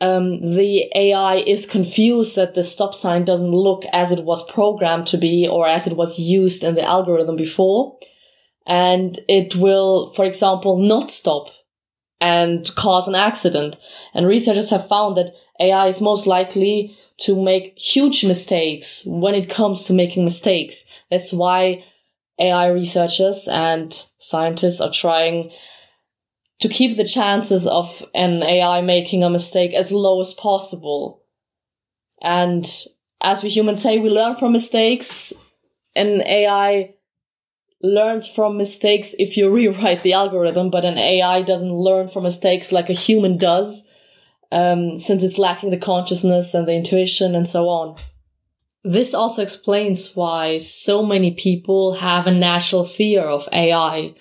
um, 0.00 0.40
the 0.40 0.88
AI 0.94 1.37
is 1.38 1.66
confused 1.66 2.37
that 2.37 2.54
the 2.54 2.62
stop 2.62 2.94
sign 2.94 3.25
doesn't 3.25 3.50
look 3.50 3.85
as 3.92 4.12
it 4.12 4.25
was 4.25 4.49
programmed 4.49 5.09
to 5.09 5.18
be 5.18 5.49
or 5.49 5.66
as 5.66 5.88
it 5.88 5.97
was 5.97 6.21
used 6.21 6.62
in 6.62 6.76
the 6.76 6.85
algorithm 6.85 7.35
before. 7.35 7.99
And 8.66 9.18
it 9.28 9.56
will, 9.56 10.12
for 10.12 10.25
example, 10.25 10.78
not 10.78 11.11
stop 11.11 11.49
and 12.21 12.73
cause 12.76 13.09
an 13.09 13.16
accident. 13.16 13.76
And 14.14 14.28
researchers 14.28 14.71
have 14.71 14.87
found 14.87 15.16
that 15.16 15.35
AI 15.59 15.88
is 15.88 16.00
most 16.00 16.28
likely 16.28 16.97
to 17.16 17.42
make 17.42 17.76
huge 17.76 18.25
mistakes 18.25 19.02
when 19.06 19.35
it 19.35 19.50
comes 19.50 19.87
to 19.87 19.92
making 19.92 20.23
mistakes. 20.25 20.85
That's 21.11 21.33
why 21.33 21.85
AI 22.38 22.69
researchers 22.69 23.49
and 23.50 23.93
scientists 24.19 24.81
are 24.81 24.91
trying 24.91 25.50
to 26.61 26.69
keep 26.69 26.97
the 26.97 27.05
chances 27.07 27.67
of 27.67 28.05
an 28.14 28.43
AI 28.43 28.81
making 28.81 29.23
a 29.23 29.31
mistake 29.31 29.75
as 29.75 29.93
low 29.93 30.21
as 30.21 30.35
possible. 30.35 31.23
And 32.23 32.67
as 33.21 33.43
we 33.43 33.50
humans 33.50 33.83
say, 33.83 33.99
we 33.99 34.11
learn 34.11 34.37
from 34.37 34.53
mistakes. 34.53 35.33
An 35.95 36.23
AI 36.26 36.95
learns 37.83 38.26
from 38.26 38.57
mistakes 38.57 39.14
if 39.19 39.37
you 39.37 39.50
rewrite 39.55 40.03
the 40.03 40.14
algorithm, 40.14 40.71
but 40.71 40.85
an 40.85 40.99
AI 40.99 41.43
doesn't 41.43 41.73
learn 41.73 42.09
from 42.09 42.23
mistakes 42.23 42.73
like 42.73 42.88
a 42.88 42.95
human 42.95 43.37
does, 43.37 43.88
um, 44.50 44.99
since 44.99 45.23
it's 45.23 45.38
lacking 45.38 45.71
the 45.71 45.76
consciousness 45.76 46.55
and 46.55 46.67
the 46.67 46.75
intuition 46.75 47.35
and 47.35 47.47
so 47.47 47.69
on. 47.69 47.97
This 48.85 49.14
also 49.14 49.43
explains 49.43 50.14
why 50.14 50.59
so 50.59 51.05
many 51.05 51.33
people 51.33 51.95
have 51.95 52.26
a 52.26 52.31
natural 52.31 52.85
fear 52.85 53.23
of 53.23 53.49
AI. 53.50 54.14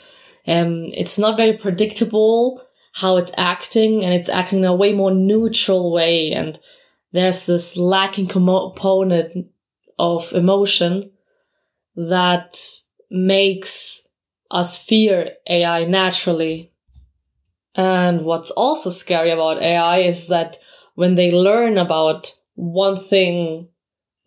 Um, 0.47 0.85
it's 0.93 1.19
not 1.19 1.35
very 1.35 1.57
predictable 1.57 2.63
how 2.93 3.17
it's 3.17 3.33
acting 3.37 4.05
and 4.05 4.13
it's 4.13 4.29
acting 4.29 4.59
in 4.59 4.65
a 4.65 4.75
way 4.75 4.93
more 4.93 5.13
neutral 5.13 5.91
way. 5.91 6.31
And 6.31 6.57
there's 7.11 7.45
this 7.45 7.75
lacking 7.75 8.27
component 8.27 9.47
of 9.99 10.31
emotion 10.31 11.11
that 11.97 12.57
makes 13.11 14.07
us 14.49 14.77
fear 14.77 15.31
AI 15.49 15.83
naturally. 15.85 16.71
And 17.75 18.23
what's 18.23 18.51
also 18.51 18.89
scary 18.91 19.31
about 19.31 19.61
AI 19.61 19.97
is 19.99 20.29
that 20.29 20.57
when 20.95 21.15
they 21.15 21.31
learn 21.31 21.77
about 21.77 22.33
one 22.55 22.95
thing 22.95 23.67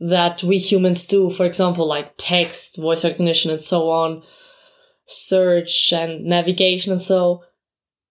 that 0.01 0.43
we 0.43 0.59
humans 0.59 1.07
do, 1.07 1.31
for 1.31 1.47
example, 1.47 1.87
like 1.87 2.15
text, 2.17 2.79
voice 2.79 3.05
recognition, 3.05 3.51
and 3.51 3.61
so 3.61 3.91
on, 3.91 4.23
search 5.07 5.93
and 5.93 6.25
navigation, 6.25 6.93
and 6.93 7.01
so 7.01 7.43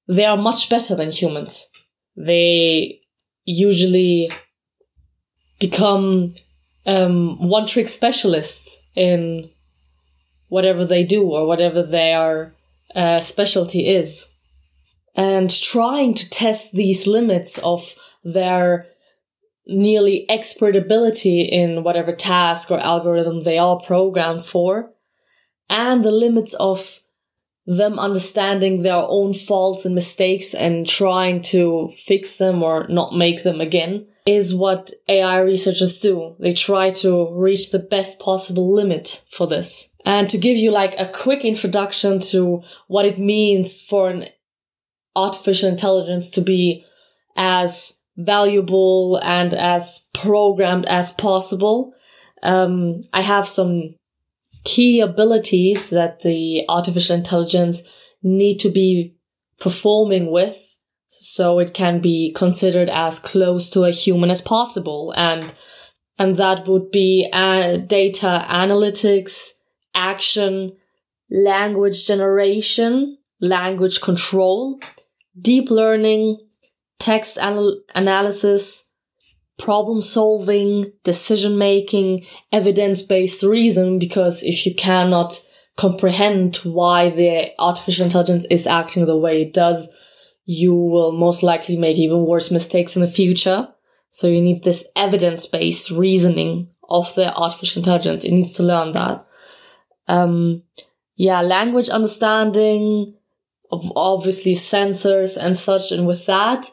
they 0.08 0.26
are 0.26 0.38
much 0.38 0.70
better 0.70 0.96
than 0.96 1.12
humans. 1.12 1.70
They 2.16 3.02
usually 3.44 4.32
become 5.60 6.30
um, 6.86 7.48
one 7.48 7.66
trick 7.66 7.88
specialists 7.88 8.82
in 8.96 9.50
whatever 10.48 10.86
they 10.86 11.04
do 11.04 11.24
or 11.24 11.48
whatever 11.48 11.84
their 11.84 12.54
uh, 12.96 13.20
specialty 13.20 13.88
is. 13.88 14.32
And 15.16 15.50
trying 15.50 16.14
to 16.16 16.30
test 16.30 16.74
these 16.74 17.08
limits 17.08 17.58
of 17.60 17.96
their 18.24 18.88
nearly 19.68 20.30
expert 20.30 20.76
ability 20.76 21.42
in 21.42 21.84
whatever 21.84 22.14
task 22.14 22.72
or 22.72 22.80
algorithm 22.80 23.42
they 23.42 23.58
are 23.58 23.80
programmed 23.80 24.46
for, 24.46 24.92
and 25.70 26.04
the 26.04 26.12
limits 26.12 26.54
of 26.56 27.02
them 27.66 27.98
understanding 27.98 28.84
their 28.84 29.04
own 29.08 29.34
faults 29.34 29.86
and 29.86 29.96
mistakes 29.96 30.54
and 30.54 30.88
trying 30.88 31.42
to 31.42 31.90
fix 31.90 32.38
them 32.38 32.62
or 32.62 32.86
not 32.90 33.16
make 33.16 33.44
them 33.44 33.60
again 33.60 34.08
is 34.26 34.56
what 34.56 34.92
AI 35.08 35.40
researchers 35.40 36.00
do. 36.00 36.36
They 36.40 36.54
try 36.54 36.92
to 36.92 37.32
reach 37.34 37.72
the 37.72 37.80
best 37.80 38.20
possible 38.20 38.74
limit 38.74 39.24
for 39.30 39.48
this. 39.48 39.94
And 40.06 40.30
to 40.30 40.38
give 40.38 40.58
you 40.58 40.72
like 40.72 40.96
a 41.00 41.10
quick 41.12 41.44
introduction 41.44 42.20
to 42.32 42.64
what 42.88 43.06
it 43.06 43.18
means 43.18 43.82
for 43.82 44.10
an 44.10 44.26
artificial 45.16 45.70
intelligence 45.70 46.30
to 46.32 46.42
be 46.42 46.86
as 47.36 48.02
valuable 48.18 49.20
and 49.24 49.54
as 49.54 50.10
programmed 50.14 50.86
as 50.86 51.12
possible. 51.12 51.94
Um, 52.44 53.02
I 53.14 53.22
have 53.22 53.48
some 53.48 53.96
key 54.64 55.00
abilities 55.00 55.90
that 55.92 56.22
the 56.22 56.66
artificial 56.68 57.16
intelligence 57.16 57.84
need 58.24 58.58
to 58.60 58.70
be 58.70 59.16
performing 59.60 60.32
with 60.32 60.76
so 61.08 61.60
it 61.60 61.74
can 61.74 62.00
be 62.00 62.32
considered 62.36 62.90
as 62.90 63.20
close 63.20 63.70
to 63.70 63.84
a 63.84 63.92
human 63.92 64.30
as 64.30 64.42
possible 64.42 65.14
and 65.16 65.54
and 66.18 66.38
that 66.38 66.68
would 66.68 66.92
be 66.92 67.30
uh, 67.32 67.78
data 67.78 68.46
analytics 68.50 69.52
action 69.94 70.76
language 71.30 72.06
generation 72.06 73.18
language 73.40 74.02
control 74.02 74.80
deep 75.40 75.70
learning 75.70 76.38
text 77.00 77.38
anal- 77.38 77.82
analysis, 77.94 78.90
problem 79.58 80.02
solving, 80.02 80.92
decision 81.04 81.58
making, 81.58 82.26
evidence 82.52 83.04
based 83.04 83.44
reason, 83.44 84.00
because 84.00 84.44
if 84.44 84.66
you 84.66 84.76
cannot 84.76 85.42
comprehend 85.78 86.58
why 86.58 87.10
the 87.10 87.52
artificial 87.60 88.06
intelligence 88.06 88.46
is 88.46 88.68
acting 88.68 89.06
the 89.06 89.18
way 89.18 89.42
it 89.42 89.54
does, 89.54 89.94
you 90.46 90.74
will 90.74 91.12
most 91.12 91.44
likely 91.44 91.78
make 91.78 91.98
even 91.98 92.26
worse 92.26 92.52
mistakes 92.52 92.96
in 92.96 93.02
the 93.02 93.08
future. 93.08 93.68
So 94.12 94.28
you 94.28 94.42
need 94.42 94.64
this 94.64 94.88
evidence 94.96 95.46
based 95.46 95.92
reasoning 95.92 96.70
of 96.88 97.14
the 97.16 97.34
artificial 97.36 97.82
intelligence. 97.82 98.24
It 98.24 98.32
needs 98.32 98.54
to 98.54 98.64
learn 98.64 98.94
that. 98.94 99.26
Um, 100.08 100.64
yeah, 101.16 101.42
language 101.42 101.90
understanding, 101.90 103.16
obviously 103.72 104.54
sensors 104.54 105.38
and 105.38 105.58
such. 105.58 105.92
And 105.92 106.06
with 106.06 106.26
that, 106.28 106.70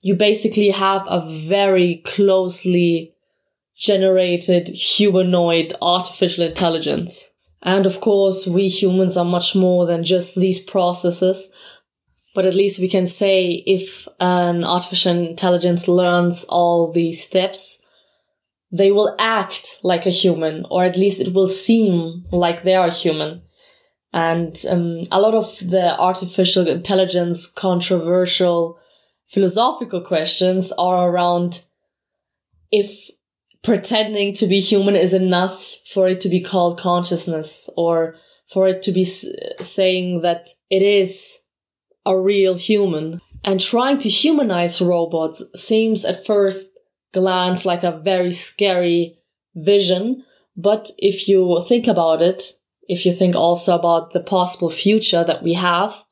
you 0.00 0.14
basically 0.14 0.70
have 0.70 1.04
a 1.06 1.26
very 1.46 2.02
closely 2.06 3.14
generated 3.76 4.68
humanoid 4.68 5.72
artificial 5.80 6.44
intelligence. 6.44 7.30
And 7.62 7.86
of 7.86 8.00
course, 8.00 8.46
we 8.46 8.68
humans 8.68 9.16
are 9.16 9.24
much 9.24 9.54
more 9.54 9.86
than 9.86 10.04
just 10.04 10.36
these 10.36 10.60
processes. 10.60 11.52
But 12.34 12.46
at 12.46 12.54
least 12.54 12.80
we 12.80 12.88
can 12.88 13.06
say 13.06 13.62
if 13.66 14.06
an 14.20 14.64
artificial 14.64 15.12
intelligence 15.12 15.88
learns 15.88 16.44
all 16.48 16.92
these 16.92 17.22
steps, 17.22 17.84
they 18.72 18.92
will 18.92 19.16
act 19.18 19.80
like 19.82 20.06
a 20.06 20.10
human, 20.10 20.64
or 20.70 20.84
at 20.84 20.96
least 20.96 21.20
it 21.20 21.34
will 21.34 21.48
seem 21.48 22.24
like 22.30 22.62
they 22.62 22.74
are 22.74 22.90
human. 22.90 23.42
And 24.12 24.56
um, 24.70 25.00
a 25.10 25.20
lot 25.20 25.34
of 25.34 25.58
the 25.68 25.98
artificial 25.98 26.68
intelligence 26.68 27.50
controversial 27.50 28.78
philosophical 29.30 30.00
questions 30.00 30.72
are 30.72 31.08
around 31.08 31.64
if 32.72 33.10
pretending 33.62 34.34
to 34.34 34.46
be 34.46 34.60
human 34.60 34.96
is 34.96 35.14
enough 35.14 35.76
for 35.86 36.08
it 36.08 36.20
to 36.20 36.28
be 36.28 36.40
called 36.40 36.78
consciousness 36.78 37.70
or 37.76 38.16
for 38.50 38.66
it 38.66 38.82
to 38.82 38.92
be 38.92 39.04
saying 39.04 40.22
that 40.22 40.48
it 40.70 40.82
is 40.82 41.42
a 42.04 42.18
real 42.18 42.56
human. 42.56 43.20
And 43.44 43.60
trying 43.60 43.98
to 43.98 44.08
humanize 44.08 44.82
robots 44.82 45.44
seems 45.54 46.04
at 46.04 46.26
first 46.26 46.70
glance 47.12 47.64
like 47.64 47.82
a 47.82 48.00
very 48.04 48.32
scary 48.32 49.16
vision. 49.54 50.24
But 50.56 50.90
if 50.98 51.28
you 51.28 51.64
think 51.68 51.86
about 51.86 52.20
it, 52.20 52.54
if 52.82 53.06
you 53.06 53.12
think 53.12 53.36
also 53.36 53.76
about 53.76 54.12
the 54.12 54.20
possible 54.20 54.70
future 54.70 55.24
that 55.24 55.42
we 55.42 55.54
have, 55.54 56.04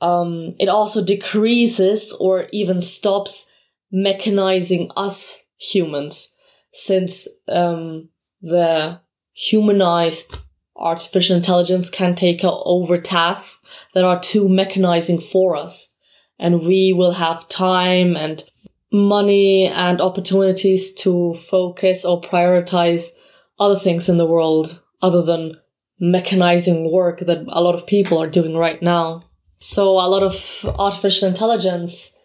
um, 0.00 0.54
it 0.58 0.68
also 0.68 1.04
decreases 1.04 2.12
or 2.20 2.48
even 2.52 2.80
stops 2.80 3.52
mechanizing 3.92 4.90
us 4.96 5.44
humans 5.58 6.34
since 6.72 7.28
um, 7.48 8.08
the 8.42 9.00
humanized 9.32 10.42
artificial 10.76 11.36
intelligence 11.36 11.88
can 11.88 12.14
take 12.14 12.40
over 12.44 12.98
tasks 12.98 13.86
that 13.94 14.04
are 14.04 14.20
too 14.20 14.46
mechanizing 14.46 15.22
for 15.22 15.56
us 15.56 15.96
and 16.38 16.62
we 16.62 16.92
will 16.92 17.12
have 17.12 17.48
time 17.48 18.16
and 18.16 18.44
money 18.92 19.66
and 19.66 20.00
opportunities 20.00 20.94
to 20.94 21.34
focus 21.34 22.04
or 22.04 22.20
prioritize 22.20 23.12
other 23.58 23.78
things 23.78 24.08
in 24.08 24.18
the 24.18 24.26
world 24.26 24.82
other 25.02 25.22
than 25.22 25.54
mechanizing 26.00 26.92
work 26.92 27.20
that 27.20 27.44
a 27.48 27.62
lot 27.62 27.74
of 27.74 27.86
people 27.86 28.18
are 28.18 28.28
doing 28.28 28.56
right 28.56 28.82
now. 28.82 29.22
So 29.58 29.92
a 29.92 30.08
lot 30.08 30.22
of 30.22 30.64
artificial 30.78 31.28
intelligence 31.28 32.20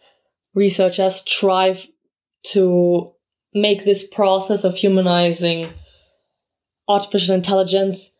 researchers 0.54 1.24
try 1.24 1.82
to 2.48 3.12
make 3.54 3.84
this 3.84 4.08
process 4.08 4.64
of 4.64 4.76
humanizing 4.76 5.70
artificial 6.88 7.36
intelligence 7.36 8.18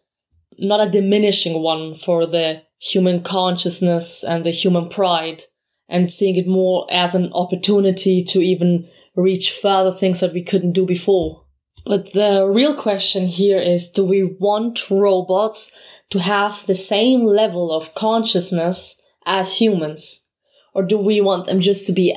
not 0.58 0.86
a 0.86 0.90
diminishing 0.90 1.62
one 1.62 1.96
for 1.96 2.26
the 2.26 2.64
human 2.80 3.22
consciousness 3.24 4.24
and 4.24 4.46
the 4.46 4.52
human 4.52 4.90
pride 4.90 5.44
and 5.90 6.12
seeing 6.12 6.36
it 6.36 6.48
more 6.48 6.88
as 6.90 7.16
an 7.16 7.32
opportunity 7.34 8.24
to 8.24 8.40
even 8.40 8.88
reach 9.16 9.52
further 9.52 9.92
things 9.92 10.20
that 10.20 10.34
we 10.34 10.44
couldn't 10.44 10.72
do 10.72 10.86
before. 10.86 11.44
But 11.86 12.14
the 12.14 12.48
real 12.48 12.76
question 12.76 13.28
here 13.28 13.60
is, 13.60 13.90
do 13.90 14.06
we 14.06 14.24
want 14.24 14.90
robots 14.90 15.76
to 16.12 16.20
have 16.20 16.66
the 16.66 16.76
same 16.76 17.26
level 17.26 17.72
of 17.72 17.96
consciousness 17.96 19.01
as 19.26 19.58
humans? 19.58 20.28
Or 20.74 20.84
do 20.84 20.98
we 20.98 21.22
want 21.22 21.48
them 21.48 21.60
just 21.60 21.86
to 21.88 21.94
be 21.94 22.16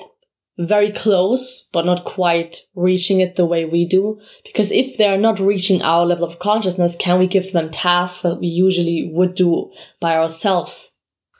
very 0.56 0.92
close, 0.92 1.68
but 1.72 1.84
not 1.84 2.04
quite 2.04 2.60
reaching 2.74 3.20
it 3.20 3.36
the 3.36 3.46
way 3.46 3.64
we 3.64 3.86
do? 3.86 4.20
Because 4.44 4.70
if 4.70 4.96
they're 4.96 5.18
not 5.18 5.40
reaching 5.40 5.82
our 5.82 6.06
level 6.06 6.24
of 6.24 6.38
consciousness, 6.38 6.96
can 6.96 7.18
we 7.18 7.26
give 7.26 7.52
them 7.52 7.70
tasks 7.70 8.22
that 8.22 8.36
we 8.36 8.46
usually 8.46 9.10
would 9.12 9.34
do 9.34 9.72
by 10.00 10.16
ourselves? 10.16 10.96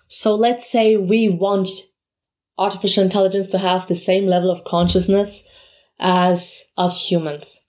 So 0.09 0.35
let's 0.35 0.68
say 0.68 0.96
we 0.96 1.29
want 1.29 1.68
artificial 2.59 3.05
intelligence 3.05 3.50
to 3.50 3.59
have 3.59 3.87
the 3.87 3.94
same 3.94 4.27
level 4.27 4.50
of 4.50 4.64
consciousness 4.64 5.48
as 5.98 6.70
us 6.77 7.11
humans. 7.11 7.66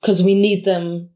Because 0.00 0.22
we 0.22 0.34
need 0.34 0.64
them 0.64 1.10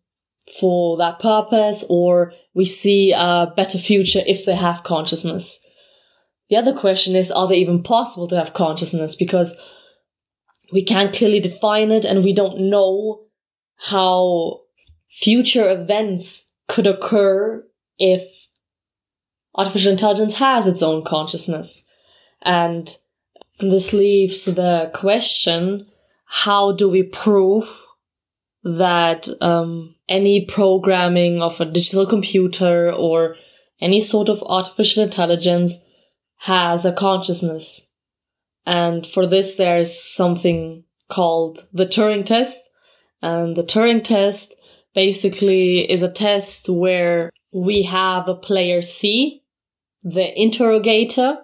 for 0.61 0.97
that 0.97 1.19
purpose 1.19 1.85
or 1.91 2.33
we 2.55 2.65
see 2.65 3.13
a 3.13 3.53
better 3.55 3.79
future 3.79 4.23
if 4.27 4.47
they 4.47 4.55
have 4.55 4.83
consciousness. 4.83 5.65
The 6.49 6.57
other 6.57 6.73
question 6.73 7.15
is, 7.15 7.31
are 7.31 7.47
they 7.47 7.59
even 7.59 7.83
possible 7.83 8.27
to 8.29 8.37
have 8.37 8.55
consciousness? 8.55 9.15
Because 9.15 9.61
we 10.73 10.83
can't 10.83 11.15
clearly 11.15 11.41
define 11.41 11.91
it 11.91 12.05
and 12.05 12.25
we 12.25 12.33
don't 12.33 12.71
know 12.71 13.23
how 13.91 14.63
future 15.09 15.69
events 15.71 16.53
could 16.67 16.87
occur 16.87 17.65
if 17.99 18.49
artificial 19.55 19.93
intelligence 19.93 20.39
has 20.39 20.67
its 20.67 20.83
own 20.83 21.05
consciousness. 21.05 21.87
And 22.43 22.97
this 23.61 23.93
leaves 23.93 24.45
the 24.45 24.91
question, 24.95 25.85
how 26.27 26.73
do 26.73 26.89
we 26.89 27.03
prove 27.03 27.87
that 28.63 29.29
um, 29.41 29.97
any 30.09 30.45
programming 30.45 31.43
of 31.43 31.61
a 31.61 31.65
digital 31.65 32.07
computer 32.07 32.93
or 32.93 33.37
any 33.81 34.01
sort 34.01 34.29
of 34.29 34.43
artificial 34.45 35.03
intelligence 35.03 35.85
has 36.39 36.85
a 36.85 36.93
consciousness. 36.93 37.91
And 38.67 39.07
for 39.07 39.27
this, 39.27 39.57
there 39.57 39.79
is 39.79 40.03
something 40.03 40.85
called 41.09 41.69
the 41.73 41.87
Turing 41.87 42.25
test. 42.25 42.71
And 43.23 43.57
the 43.57 43.63
Turing 43.63 44.05
test 44.05 44.55
basically 44.95 45.91
is 45.91 46.03
a 46.03 46.13
test 46.13 46.69
where 46.69 47.31
we 47.53 47.85
have 47.85 48.29
a 48.29 48.35
player 48.35 48.83
C, 48.83 49.43
the 50.03 50.41
interrogator, 50.41 51.39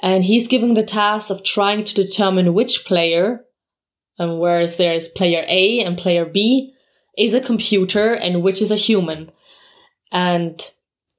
and 0.00 0.24
he's 0.24 0.46
given 0.46 0.74
the 0.74 0.84
task 0.84 1.30
of 1.30 1.42
trying 1.42 1.84
to 1.84 1.94
determine 1.94 2.54
which 2.54 2.84
player, 2.84 3.44
and 4.18 4.38
whereas 4.38 4.76
there 4.76 4.92
is 4.92 5.08
player 5.08 5.44
A 5.48 5.80
and 5.80 5.96
player 5.96 6.26
B, 6.26 6.74
is 7.16 7.32
a 7.32 7.40
computer 7.40 8.12
and 8.12 8.42
which 8.42 8.60
is 8.60 8.70
a 8.70 8.76
human. 8.76 9.32
And 10.12 10.60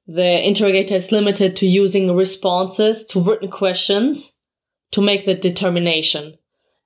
the 0.08 0.46
interrogator 0.46 0.94
is 0.94 1.12
limited 1.12 1.54
to 1.56 1.66
using 1.66 2.16
responses 2.16 3.04
to 3.06 3.20
written 3.20 3.50
questions 3.50 4.38
to 4.90 5.02
make 5.02 5.26
the 5.26 5.34
determination. 5.34 6.34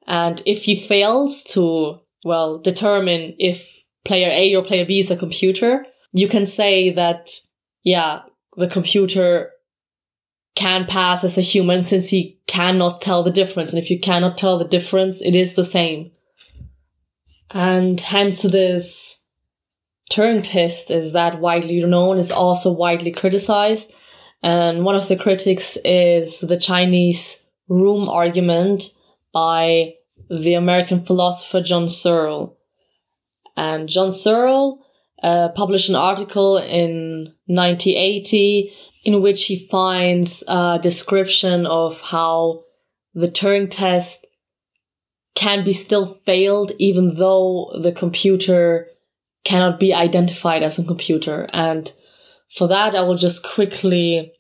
And 0.09 0.43
if 0.45 0.65
he 0.65 0.75
fails 0.75 1.45
to, 1.45 2.01
well, 2.25 2.59
determine 2.59 3.37
if 3.39 3.85
player 4.05 4.29
A 4.33 4.57
or 4.57 4.65
player 4.65 4.85
B 4.85 4.99
is 4.99 5.13
a 5.13 5.17
computer, 5.17 5.87
you 6.11 6.27
can 6.27 6.45
say 6.45 6.91
that, 6.91 7.31
yeah, 7.85 8.23
the 8.57 8.69
computer 8.69 9.53
can 10.57 10.85
pass 10.85 11.23
as 11.23 11.39
a 11.39 11.43
human 11.43 11.85
since 11.85 12.11
he 12.11 12.41
cannot 12.49 13.01
tell 13.01 13.23
the 13.23 13.31
difference. 13.31 13.73
And 13.73 13.81
if 13.81 13.89
you 13.89 14.01
cannot 14.01 14.37
tell 14.37 14.59
the 14.59 14.67
difference, 14.67 15.23
it 15.23 15.37
is 15.37 15.55
the 15.55 15.65
same. 15.65 16.11
And 17.53 18.01
hence 18.01 18.43
this 18.43 19.22
Turing 20.13 20.45
test 20.45 20.91
is 20.91 21.15
that 21.15 21.41
widely 21.41 21.81
known, 21.81 22.19
is 22.19 22.31
also 22.31 22.71
widely 22.71 23.11
criticized. 23.11 23.95
And 24.43 24.85
one 24.85 24.95
of 24.95 25.09
the 25.09 25.17
critics 25.17 25.79
is 25.87 26.41
the 26.41 26.59
Chinese 26.59 27.47
room 27.67 28.11
argument 28.11 28.93
by 29.33 29.95
the 30.29 30.53
American 30.53 31.03
philosopher 31.03 31.63
John 31.63 31.89
Searle. 31.89 32.59
And 33.57 33.89
John 33.89 34.13
Searle 34.13 34.85
uh, 35.23 35.49
published 35.51 35.89
an 35.89 35.95
article 35.95 36.59
in 36.59 37.33
1980 37.47 38.71
in 39.05 39.23
which 39.23 39.47
he 39.47 39.57
finds 39.57 40.45
a 40.47 40.79
description 40.83 41.67
of 41.67 42.03
how 42.03 42.65
the 43.15 43.29
Turing 43.29 43.71
test 43.71 44.27
can 45.35 45.65
be 45.65 45.73
still 45.73 46.07
failed 46.07 46.73
even 46.79 47.17
though 47.17 47.71
the 47.81 47.93
computer 47.93 48.89
cannot 49.45 49.81
be 49.81 49.93
identified 49.93 50.63
as 50.63 50.79
a 50.79 50.85
computer. 50.85 51.49
And 51.53 51.93
for 52.51 52.69
that, 52.69 52.95
I 52.95 53.03
will 53.03 53.17
just 53.17 53.45
quickly 53.45 54.33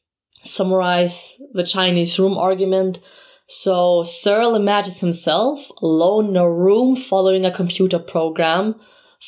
summarize 0.42 1.40
the 1.52 1.64
Chinese 1.64 2.18
room 2.18 2.36
argument. 2.36 3.00
So 3.46 4.02
Searle 4.02 4.54
imagines 4.54 5.00
himself 5.00 5.70
alone 5.80 6.30
in 6.30 6.36
a 6.36 6.50
room 6.50 6.96
following 6.96 7.44
a 7.44 7.52
computer 7.52 7.98
program 7.98 8.76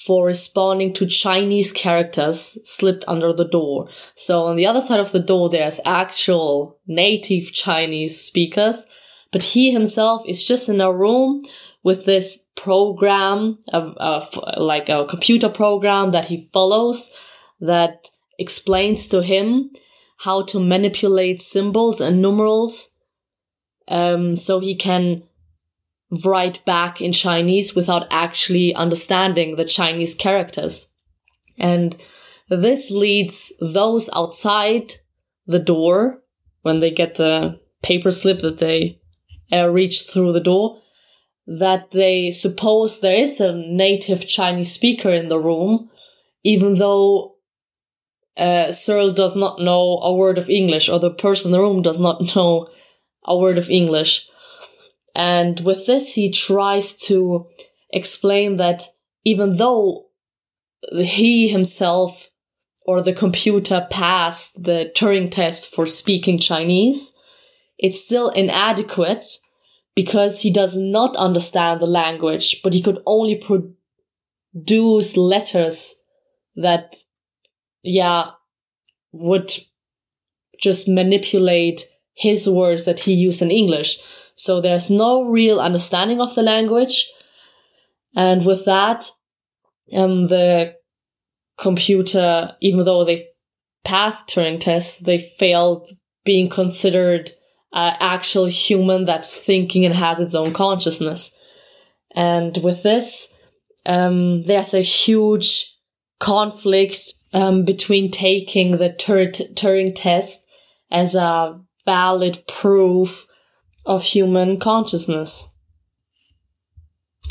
for 0.07 0.27
responding 0.27 0.93
to 0.93 1.07
Chinese 1.07 1.71
characters 1.71 2.59
slipped 2.69 3.05
under 3.07 3.33
the 3.33 3.47
door. 3.47 3.89
So 4.17 4.43
on 4.43 4.57
the 4.57 4.67
other 4.67 4.81
side 4.81 4.99
of 4.99 5.13
the 5.13 5.21
door, 5.21 5.49
there's 5.49 5.81
actual 5.85 6.81
native 6.87 7.53
Chinese 7.53 8.21
speakers, 8.21 8.87
but 9.31 9.43
he 9.43 9.71
himself 9.71 10.23
is 10.27 10.45
just 10.45 10.69
in 10.69 10.81
a 10.81 10.93
room 10.93 11.43
with 11.85 12.07
this 12.07 12.47
program 12.57 13.59
of, 13.69 13.95
of 13.99 14.41
like 14.57 14.89
a 14.89 15.07
computer 15.07 15.51
program 15.51 16.11
that 16.11 16.25
he 16.25 16.49
follows 16.53 17.15
that 17.61 18.09
explains 18.39 19.07
to 19.07 19.23
him 19.23 19.71
how 20.19 20.43
to 20.43 20.59
manipulate 20.59 21.43
symbols 21.43 22.01
and 22.01 22.21
numerals 22.21 22.95
um, 23.87 24.35
so 24.35 24.59
he 24.59 24.75
can 24.75 25.23
write 26.25 26.65
back 26.65 27.03
in 27.03 27.13
Chinese 27.13 27.75
without 27.75 28.07
actually 28.11 28.75
understanding 28.75 29.57
the 29.57 29.65
Chinese 29.65 30.15
characters. 30.15 30.93
And 31.59 31.97
this 32.49 32.91
leads 32.91 33.53
those 33.61 34.09
outside 34.15 34.95
the 35.47 35.59
door 35.59 36.23
when 36.63 36.79
they 36.79 36.91
get 36.91 37.17
the 37.17 37.61
paper 37.83 38.11
slip 38.11 38.39
that 38.41 38.59
they 38.59 39.01
uh, 39.53 39.69
reach 39.69 40.09
through 40.09 40.33
the 40.33 40.41
door 40.41 40.81
that 41.47 41.91
they 41.91 42.31
suppose 42.31 43.01
there 43.01 43.15
is 43.15 43.41
a 43.41 43.55
native 43.55 44.27
Chinese 44.27 44.73
speaker 44.73 45.11
in 45.11 45.29
the 45.29 45.39
room, 45.39 45.91
even 46.43 46.79
though 46.79 47.35
uh, 48.37 48.73
Searle 48.73 49.13
does 49.13 49.37
not 49.37 49.61
know 49.61 49.99
a 50.03 50.15
word 50.15 50.39
of 50.39 50.49
English 50.49 50.89
or 50.89 50.99
the 50.99 51.13
person 51.13 51.49
in 51.49 51.53
the 51.53 51.61
room 51.61 51.83
does 51.83 52.01
not 52.01 52.21
know 52.37 52.69
a 53.25 53.39
word 53.39 53.59
of 53.59 53.71
English. 53.71 54.29
And 55.15 55.61
with 55.61 55.87
this, 55.87 56.15
he 56.15 56.31
tries 56.31 56.97
to 57.07 57.47
explain 57.91 58.57
that 58.57 58.83
even 59.25 59.57
though 59.57 60.07
he 60.93 61.49
himself 61.49 62.31
or 62.87 63.01
the 63.01 63.13
computer 63.13 63.87
passed 63.91 64.65
the 64.65 64.93
Turing 64.95 65.31
test 65.31 65.75
for 65.75 65.87
speaking 65.87 66.39
Chinese, 66.39 67.17
it's 67.79 68.05
still 68.05 68.31
inadequate 68.31 69.25
because 69.95 70.43
he 70.43 70.51
does 70.51 70.77
not 70.77 71.15
understand 71.17 71.81
the 71.81 71.87
language, 71.87 72.61
but 72.63 72.73
he 72.75 72.83
could 72.83 73.01
only 73.07 73.37
produce 73.37 75.17
letters 75.17 75.95
that, 76.57 76.97
yeah, 77.83 78.31
would 79.13 79.53
just 80.61 80.89
manipulate 80.89 81.83
his 82.15 82.49
words 82.49 82.85
that 82.85 83.01
he 83.01 83.13
used 83.13 83.43
in 83.43 83.51
English. 83.51 83.99
So 84.35 84.61
there's 84.61 84.91
no 84.91 85.23
real 85.23 85.61
understanding 85.61 86.21
of 86.21 86.35
the 86.35 86.43
language. 86.43 87.09
And 88.17 88.45
with 88.45 88.65
that, 88.65 89.05
um, 89.93 90.25
the 90.27 90.77
computer, 91.59 92.57
even 92.61 92.85
though 92.85 93.05
they 93.05 93.29
passed 93.85 94.29
Turing 94.29 94.59
tests, 94.59 95.01
they 95.01 95.19
failed 95.19 95.89
being 96.25 96.49
considered 96.49 97.31
uh, 97.75 97.97
actual 97.99 98.47
human 98.47 99.05
that's 99.05 99.37
thinking 99.37 99.85
and 99.85 99.95
has 99.95 100.21
its 100.21 100.35
own 100.35 100.53
consciousness. 100.53 101.37
And 102.15 102.57
with 102.63 102.85
this, 102.85 103.37
um, 103.85 104.43
there's 104.43 104.73
a 104.73 104.81
huge 104.81 105.77
conflict 106.21 107.13
um, 107.33 107.65
between 107.65 108.13
taking 108.13 108.79
the 108.79 108.93
Tur- 108.93 109.27
Turing 109.27 109.93
test 109.95 110.47
as 110.91 111.17
a 111.17 111.61
valid 111.85 112.45
proof 112.47 113.27
of 113.85 114.05
human 114.05 114.61
consciousness. 114.61 115.53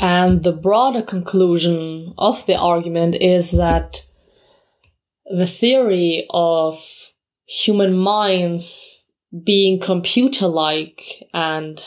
And 0.00 0.42
the 0.42 0.52
broader 0.52 1.02
conclusion 1.02 2.12
of 2.18 2.44
the 2.44 2.58
argument 2.58 3.14
is 3.14 3.52
that 3.52 4.02
the 5.24 5.46
theory 5.46 6.26
of 6.28 6.78
human 7.46 7.96
minds 7.96 9.03
being 9.42 9.80
computer 9.80 10.46
like 10.46 11.28
and 11.32 11.80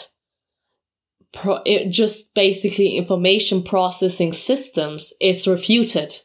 pro- 1.31 1.63
just 1.89 2.33
basically 2.33 2.97
information 2.97 3.63
processing 3.63 4.33
systems 4.33 5.13
is 5.21 5.47
refuted. 5.47 6.19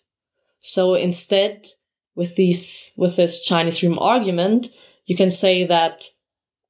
So 0.61 0.95
instead, 0.95 1.67
with 2.15 2.37
these, 2.37 2.93
with 2.97 3.17
this 3.17 3.43
Chinese 3.43 3.83
room 3.83 3.99
argument, 3.99 4.69
you 5.07 5.17
can 5.17 5.31
say 5.31 5.65
that 5.65 6.05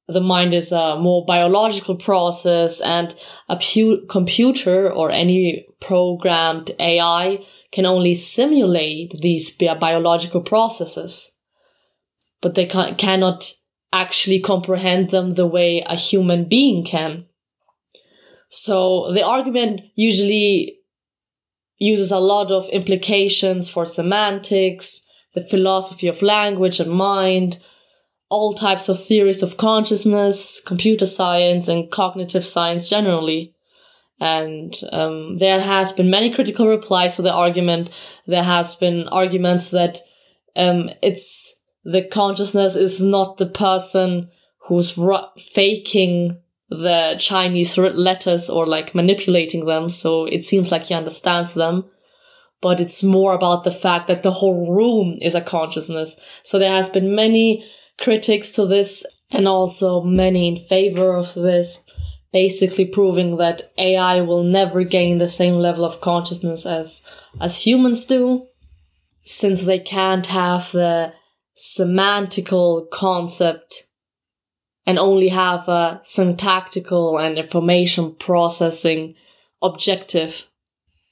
the 0.07 0.21
mind 0.21 0.53
is 0.53 0.71
a 0.71 0.97
more 0.97 1.25
biological 1.25 1.95
process 1.95 2.81
and 2.81 3.15
a 3.47 3.57
pu- 3.57 4.05
computer 4.07 4.91
or 4.91 5.09
any 5.09 5.65
programmed 5.79 6.71
AI 6.79 7.43
can 7.71 7.85
only 7.85 8.13
simulate 8.13 9.15
these 9.21 9.55
bi- 9.55 9.73
biological 9.75 10.41
processes, 10.41 11.37
but 12.41 12.55
they 12.55 12.67
ca- 12.67 12.95
cannot 12.95 13.53
actually 13.93 14.39
comprehend 14.39 15.11
them 15.11 15.31
the 15.31 15.47
way 15.47 15.81
a 15.85 15.95
human 15.95 16.45
being 16.45 16.83
can. 16.83 17.25
So 18.49 19.13
the 19.13 19.25
argument 19.25 19.81
usually 19.95 20.79
uses 21.77 22.11
a 22.11 22.19
lot 22.19 22.51
of 22.51 22.67
implications 22.69 23.69
for 23.69 23.85
semantics, 23.85 25.07
the 25.33 25.43
philosophy 25.43 26.07
of 26.07 26.21
language 26.21 26.79
and 26.79 26.91
mind, 26.91 27.59
all 28.29 28.53
types 28.53 28.89
of 28.89 29.03
theories 29.03 29.43
of 29.43 29.57
consciousness, 29.57 30.61
computer 30.61 31.05
science, 31.05 31.67
and 31.67 31.91
cognitive 31.91 32.45
science 32.45 32.89
generally. 32.89 33.53
And 34.19 34.73
um, 34.91 35.35
there 35.37 35.59
has 35.59 35.91
been 35.91 36.09
many 36.09 36.33
critical 36.33 36.67
replies 36.67 37.15
to 37.15 37.21
the 37.21 37.33
argument. 37.33 37.89
There 38.25 38.43
has 38.43 38.75
been 38.75 39.07
arguments 39.09 39.71
that 39.71 39.99
um, 40.55 40.89
it's 41.01 41.62
the 41.83 42.03
consciousness 42.03 42.75
is 42.75 43.01
not 43.01 43.37
the 43.37 43.45
person 43.45 44.29
who's 44.67 44.97
faking 45.37 46.37
the 46.69 47.15
Chinese 47.19 47.77
letters 47.77 48.49
or 48.49 48.65
like 48.65 48.95
manipulating 48.95 49.65
them. 49.65 49.89
So 49.89 50.25
it 50.25 50.43
seems 50.43 50.71
like 50.71 50.83
he 50.83 50.93
understands 50.93 51.53
them. 51.53 51.85
But 52.61 52.79
it's 52.79 53.03
more 53.03 53.33
about 53.33 53.65
the 53.65 53.71
fact 53.71 54.07
that 54.07 54.23
the 54.23 54.31
whole 54.31 54.73
room 54.73 55.17
is 55.21 55.35
a 55.35 55.41
consciousness. 55.41 56.17
So 56.43 56.57
there 56.57 56.71
has 56.71 56.89
been 56.89 57.13
many 57.13 57.65
critics 57.99 58.53
to 58.53 58.65
this 58.65 59.05
and 59.29 59.47
also 59.47 60.01
many 60.01 60.47
in 60.47 60.55
favor 60.55 61.13
of 61.13 61.33
this, 61.33 61.85
basically 62.31 62.85
proving 62.85 63.37
that 63.37 63.63
AI 63.77 64.21
will 64.21 64.43
never 64.43 64.83
gain 64.83 65.17
the 65.17 65.27
same 65.27 65.55
level 65.55 65.83
of 65.83 65.99
consciousness 65.99 66.65
as, 66.65 67.05
as 67.41 67.65
humans 67.65 68.05
do, 68.05 68.47
since 69.23 69.65
they 69.65 69.79
can't 69.79 70.27
have 70.27 70.71
the 70.71 71.13
semantical 71.57 72.89
concept 72.89 73.89
and 74.85 74.99
only 74.99 75.29
have 75.29 75.67
a 75.67 75.99
syntactical 76.03 77.17
and 77.17 77.37
information 77.37 78.15
processing 78.15 79.15
objective. 79.61 80.49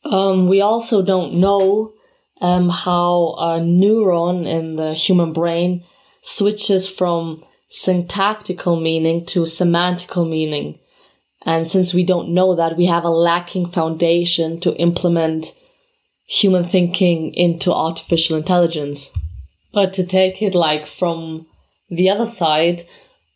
Um, 0.03 0.47
we 0.47 0.61
also 0.61 1.03
don't 1.03 1.35
know 1.35 1.93
um, 2.41 2.69
how 2.69 3.35
a 3.37 3.59
neuron 3.59 4.45
in 4.45 4.75
the 4.75 4.93
human 4.93 5.31
brain 5.31 5.83
switches 6.21 6.89
from 6.89 7.43
syntactical 7.69 8.79
meaning 8.79 9.25
to 9.27 9.41
semantical 9.41 10.29
meaning. 10.29 10.79
And 11.43 11.67
since 11.67 11.93
we 11.93 12.03
don't 12.03 12.33
know 12.33 12.55
that, 12.55 12.77
we 12.77 12.85
have 12.85 13.03
a 13.03 13.09
lacking 13.09 13.69
foundation 13.69 14.59
to 14.59 14.75
implement 14.75 15.55
human 16.27 16.63
thinking 16.63 17.33
into 17.33 17.73
artificial 17.73 18.37
intelligence. 18.37 19.11
But 19.73 19.93
to 19.93 20.05
take 20.05 20.41
it 20.41 20.55
like 20.55 20.85
from 20.85 21.47
the 21.89 22.09
other 22.09 22.25
side, 22.25 22.83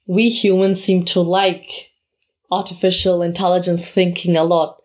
we 0.08 0.30
humans 0.30 0.84
seem 0.84 1.06
to 1.06 1.22
like 1.22 1.92
artificial 2.52 3.22
intelligence 3.22 3.90
thinking 3.90 4.36
a 4.36 4.44
lot. 4.44 4.82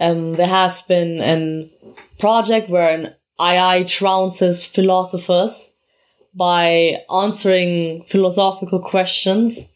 Um, 0.00 0.34
there 0.34 0.46
has 0.46 0.82
been 0.82 1.20
a 1.20 1.70
project 2.18 2.68
where 2.68 2.94
an 2.94 3.14
AI 3.40 3.84
trounces 3.84 4.66
philosophers 4.66 5.72
by 6.34 6.98
answering 7.12 8.04
philosophical 8.04 8.80
questions. 8.80 9.68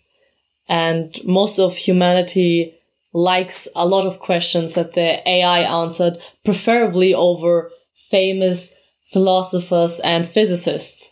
And 0.69 1.19
most 1.25 1.59
of 1.59 1.77
humanity 1.77 2.79
likes 3.13 3.69
a 3.77 3.87
lot 3.87 4.07
of 4.07 4.21
questions 4.21 4.75
that 4.75 4.93
the 4.93 5.29
AI 5.29 5.83
answered, 5.83 6.19
preferably 6.45 7.15
over 7.15 7.71
famous 7.95 8.75
philosophers 9.13 10.01
and 10.01 10.27
physicists. 10.27 11.12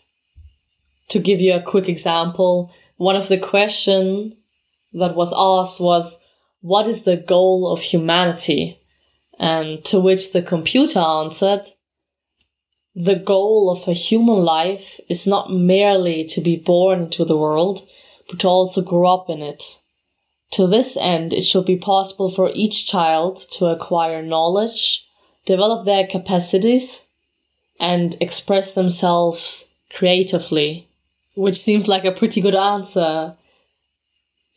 To 1.10 1.18
give 1.18 1.40
you 1.40 1.54
a 1.54 1.62
quick 1.62 1.88
example, 1.88 2.72
one 2.96 3.16
of 3.16 3.28
the 3.28 3.38
questions 3.38 4.34
that 4.92 5.16
was 5.16 5.34
asked 5.36 5.80
was, 5.80 6.22
what 6.60 6.86
is 6.86 7.04
the 7.04 7.16
goal 7.16 7.66
of 7.72 7.80
humanity? 7.80 8.80
And 9.38 9.84
to 9.86 9.98
which 9.98 10.32
the 10.32 10.42
computer 10.42 11.00
answered, 11.00 11.62
the 12.94 13.16
goal 13.16 13.70
of 13.70 13.88
a 13.88 13.92
human 13.92 14.36
life 14.36 15.00
is 15.08 15.26
not 15.26 15.52
merely 15.52 16.24
to 16.26 16.40
be 16.40 16.56
born 16.56 17.02
into 17.02 17.24
the 17.24 17.38
world, 17.38 17.88
but 18.28 18.38
to 18.40 18.48
also 18.48 18.82
grow 18.82 19.08
up 19.08 19.28
in 19.30 19.42
it. 19.42 19.80
To 20.52 20.66
this 20.66 20.96
end, 20.96 21.32
it 21.32 21.42
should 21.42 21.66
be 21.66 21.76
possible 21.76 22.28
for 22.28 22.50
each 22.54 22.86
child 22.86 23.38
to 23.52 23.66
acquire 23.66 24.22
knowledge, 24.22 25.06
develop 25.46 25.86
their 25.86 26.06
capacities, 26.06 27.06
and 27.80 28.16
express 28.20 28.74
themselves 28.74 29.70
creatively 29.92 30.86
which 31.34 31.56
seems 31.56 31.88
like 31.88 32.04
a 32.04 32.12
pretty 32.12 32.40
good 32.40 32.54
answer 32.54 33.36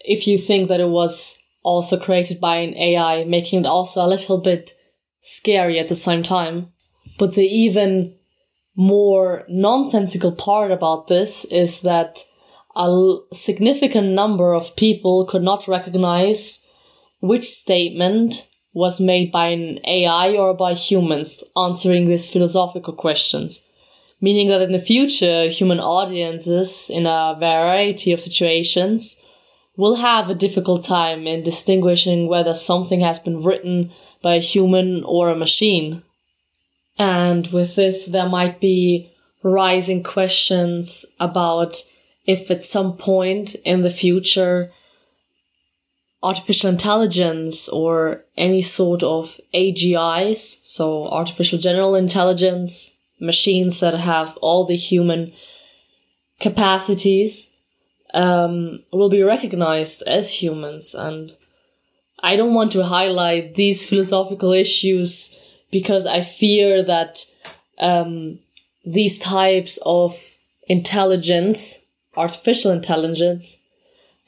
if 0.03 0.27
you 0.27 0.37
think 0.37 0.67
that 0.69 0.79
it 0.79 0.89
was 0.89 1.39
also 1.63 1.97
created 1.97 2.39
by 2.39 2.57
an 2.57 2.75
AI, 2.75 3.23
making 3.23 3.61
it 3.61 3.65
also 3.65 4.05
a 4.05 4.07
little 4.07 4.41
bit 4.41 4.73
scary 5.21 5.79
at 5.79 5.87
the 5.87 5.95
same 5.95 6.23
time. 6.23 6.73
But 7.17 7.35
the 7.35 7.45
even 7.45 8.15
more 8.75 9.45
nonsensical 9.47 10.31
part 10.31 10.71
about 10.71 11.07
this 11.07 11.45
is 11.45 11.81
that 11.81 12.25
a 12.75 13.17
significant 13.31 14.07
number 14.07 14.53
of 14.53 14.75
people 14.75 15.25
could 15.25 15.43
not 15.43 15.67
recognize 15.67 16.65
which 17.21 17.45
statement 17.45 18.49
was 18.73 18.99
made 18.99 19.31
by 19.31 19.49
an 19.49 19.79
AI 19.85 20.35
or 20.35 20.53
by 20.55 20.73
humans 20.73 21.43
answering 21.55 22.05
these 22.05 22.29
philosophical 22.29 22.93
questions 22.93 23.63
meaning 24.23 24.47
that 24.47 24.61
in 24.61 24.71
the 24.71 24.79
future, 24.79 25.49
human 25.49 25.81
audiences 25.81 26.89
in 26.89 27.05
a 27.05 27.35
variety 27.37 28.13
of 28.13 28.21
situations 28.21 29.21
will 29.75 29.95
have 29.95 30.29
a 30.29 30.35
difficult 30.45 30.85
time 30.85 31.27
in 31.27 31.43
distinguishing 31.43 32.29
whether 32.29 32.53
something 32.53 33.01
has 33.01 33.19
been 33.19 33.41
written 33.41 33.91
by 34.21 34.35
a 34.35 34.39
human 34.53 35.03
or 35.03 35.27
a 35.27 35.35
machine. 35.35 36.03
And 36.97 37.47
with 37.47 37.75
this, 37.75 38.05
there 38.05 38.29
might 38.29 38.61
be 38.61 39.11
rising 39.43 40.03
questions 40.03 41.05
about 41.19 41.83
if 42.25 42.49
at 42.49 42.63
some 42.63 42.95
point 42.95 43.55
in 43.65 43.81
the 43.81 43.91
future, 43.91 44.71
artificial 46.21 46.69
intelligence 46.69 47.67
or 47.67 48.23
any 48.37 48.61
sort 48.61 49.03
of 49.03 49.37
AGIs, 49.53 50.63
so 50.63 51.07
artificial 51.07 51.59
general 51.59 51.93
intelligence, 51.93 52.95
machines 53.23 53.79
that 53.79 53.93
have 53.93 54.37
all 54.37 54.65
the 54.65 54.75
human 54.75 55.31
capacities 56.39 57.51
um, 58.13 58.83
will 58.91 59.09
be 59.09 59.23
recognized 59.23 60.03
as 60.05 60.43
humans. 60.43 60.93
And 60.93 61.35
I 62.19 62.35
don't 62.35 62.53
want 62.53 62.73
to 62.73 62.83
highlight 62.83 63.55
these 63.55 63.87
philosophical 63.87 64.51
issues 64.51 65.39
because 65.71 66.05
I 66.05 66.21
fear 66.21 66.83
that 66.83 67.25
um, 67.79 68.39
these 68.85 69.17
types 69.17 69.79
of 69.85 70.37
intelligence, 70.67 71.85
artificial 72.15 72.71
intelligence, 72.71 73.59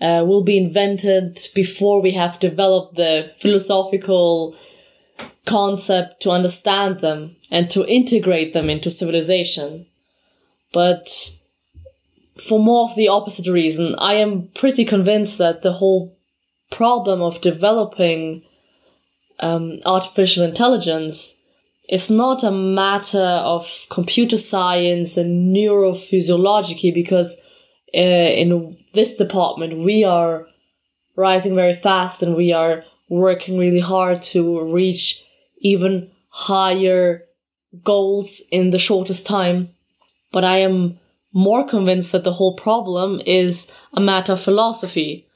uh, 0.02 0.24
will 0.28 0.44
be 0.44 0.58
invented 0.58 1.38
before 1.54 2.02
we 2.02 2.12
have 2.12 2.40
developed 2.40 2.96
the 2.96 3.32
philosophical 3.38 4.56
concept 5.46 6.22
to 6.22 6.32
understand 6.32 7.00
them 7.00 7.36
and 7.52 7.70
to 7.70 7.88
integrate 7.88 8.54
them 8.54 8.70
into 8.70 8.90
civilization. 8.90 9.88
But 10.74 11.32
for 12.48 12.60
more 12.60 12.90
of 12.90 12.96
the 12.96 13.08
opposite 13.08 13.48
reason, 13.48 13.96
I 13.98 14.16
am 14.16 14.50
pretty 14.56 14.86
convinced 14.86 15.38
that 15.38 15.62
the 15.62 15.74
whole 15.74 16.18
problem 16.72 17.22
of 17.22 17.42
developing 17.42 18.44
um, 19.40 19.80
artificial 19.86 20.44
intelligence 20.44 21.40
is 21.88 22.10
not 22.10 22.44
a 22.44 22.52
matter 22.52 23.20
of 23.20 23.86
computer 23.90 24.38
science 24.38 25.18
and 25.18 25.56
neurophysiology 25.56 26.94
because 26.94 27.42
uh, 27.96 28.00
in 28.00 28.78
this 28.94 29.16
department 29.16 29.78
we 29.78 30.04
are 30.04 30.48
rising 31.16 31.56
very 31.56 31.76
fast 31.76 32.24
and 32.24 32.36
we 32.36 32.52
are 32.52 32.84
working 33.10 33.58
really 33.58 33.80
hard 33.80 34.22
to 34.22 34.62
reach 34.74 35.24
even 35.60 36.12
higher 36.30 37.24
goals 37.84 38.44
in 38.52 38.70
the 38.70 38.80
shortest 38.80 39.26
time. 39.26 39.70
But 40.32 40.44
I 40.44 40.58
am 40.58 41.00
more 41.34 41.68
convinced 41.68 42.12
that 42.12 42.24
the 42.24 42.34
whole 42.34 42.56
problem 42.56 43.22
is 43.26 43.72
a 43.94 44.02
matter 44.02 44.34
of 44.34 44.42
philosophy 44.42 45.28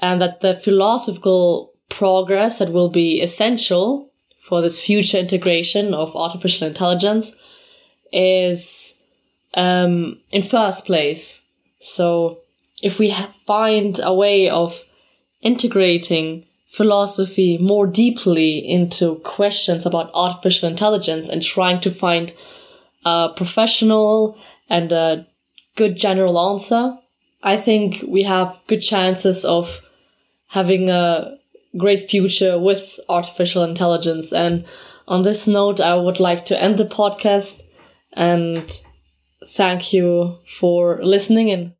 and 0.00 0.20
that 0.20 0.40
the 0.40 0.54
philosophical 0.54 1.72
progress 1.88 2.58
that 2.58 2.72
will 2.72 2.88
be 2.88 3.20
essential 3.20 4.10
for 4.38 4.60
this 4.60 4.84
future 4.84 5.18
integration 5.18 5.92
of 5.92 6.14
artificial 6.14 6.66
intelligence 6.66 7.34
is 8.12 9.02
um, 9.54 10.20
in 10.30 10.42
first 10.42 10.86
place. 10.86 11.44
So 11.78 12.38
if 12.82 12.98
we 12.98 13.10
find 13.10 14.00
a 14.02 14.14
way 14.14 14.48
of 14.48 14.84
integrating 15.40 16.46
philosophy 16.68 17.58
more 17.58 17.86
deeply 17.86 18.58
into 18.58 19.16
questions 19.16 19.86
about 19.86 20.10
artificial 20.14 20.68
intelligence 20.68 21.28
and 21.28 21.42
trying 21.42 21.80
to 21.80 21.90
find 21.90 22.32
a 23.04 23.30
professional 23.34 24.38
and 24.68 24.92
a 24.92 25.26
good 25.76 25.96
general 25.96 26.38
answer, 26.38 26.98
I 27.42 27.56
think 27.56 28.04
we 28.06 28.22
have 28.24 28.60
good 28.66 28.80
chances 28.80 29.44
of 29.44 29.80
having 30.48 30.90
a 30.90 31.38
great 31.76 32.00
future 32.00 32.58
with 32.58 33.00
artificial 33.08 33.62
intelligence. 33.64 34.32
And 34.32 34.66
on 35.06 35.22
this 35.22 35.46
note, 35.46 35.80
I 35.80 35.94
would 35.94 36.20
like 36.20 36.44
to 36.46 36.62
end 36.62 36.78
the 36.78 36.84
podcast 36.84 37.62
and 38.12 38.82
thank 39.46 39.92
you 39.92 40.38
for 40.44 41.00
listening 41.02 41.48
in. 41.48 41.77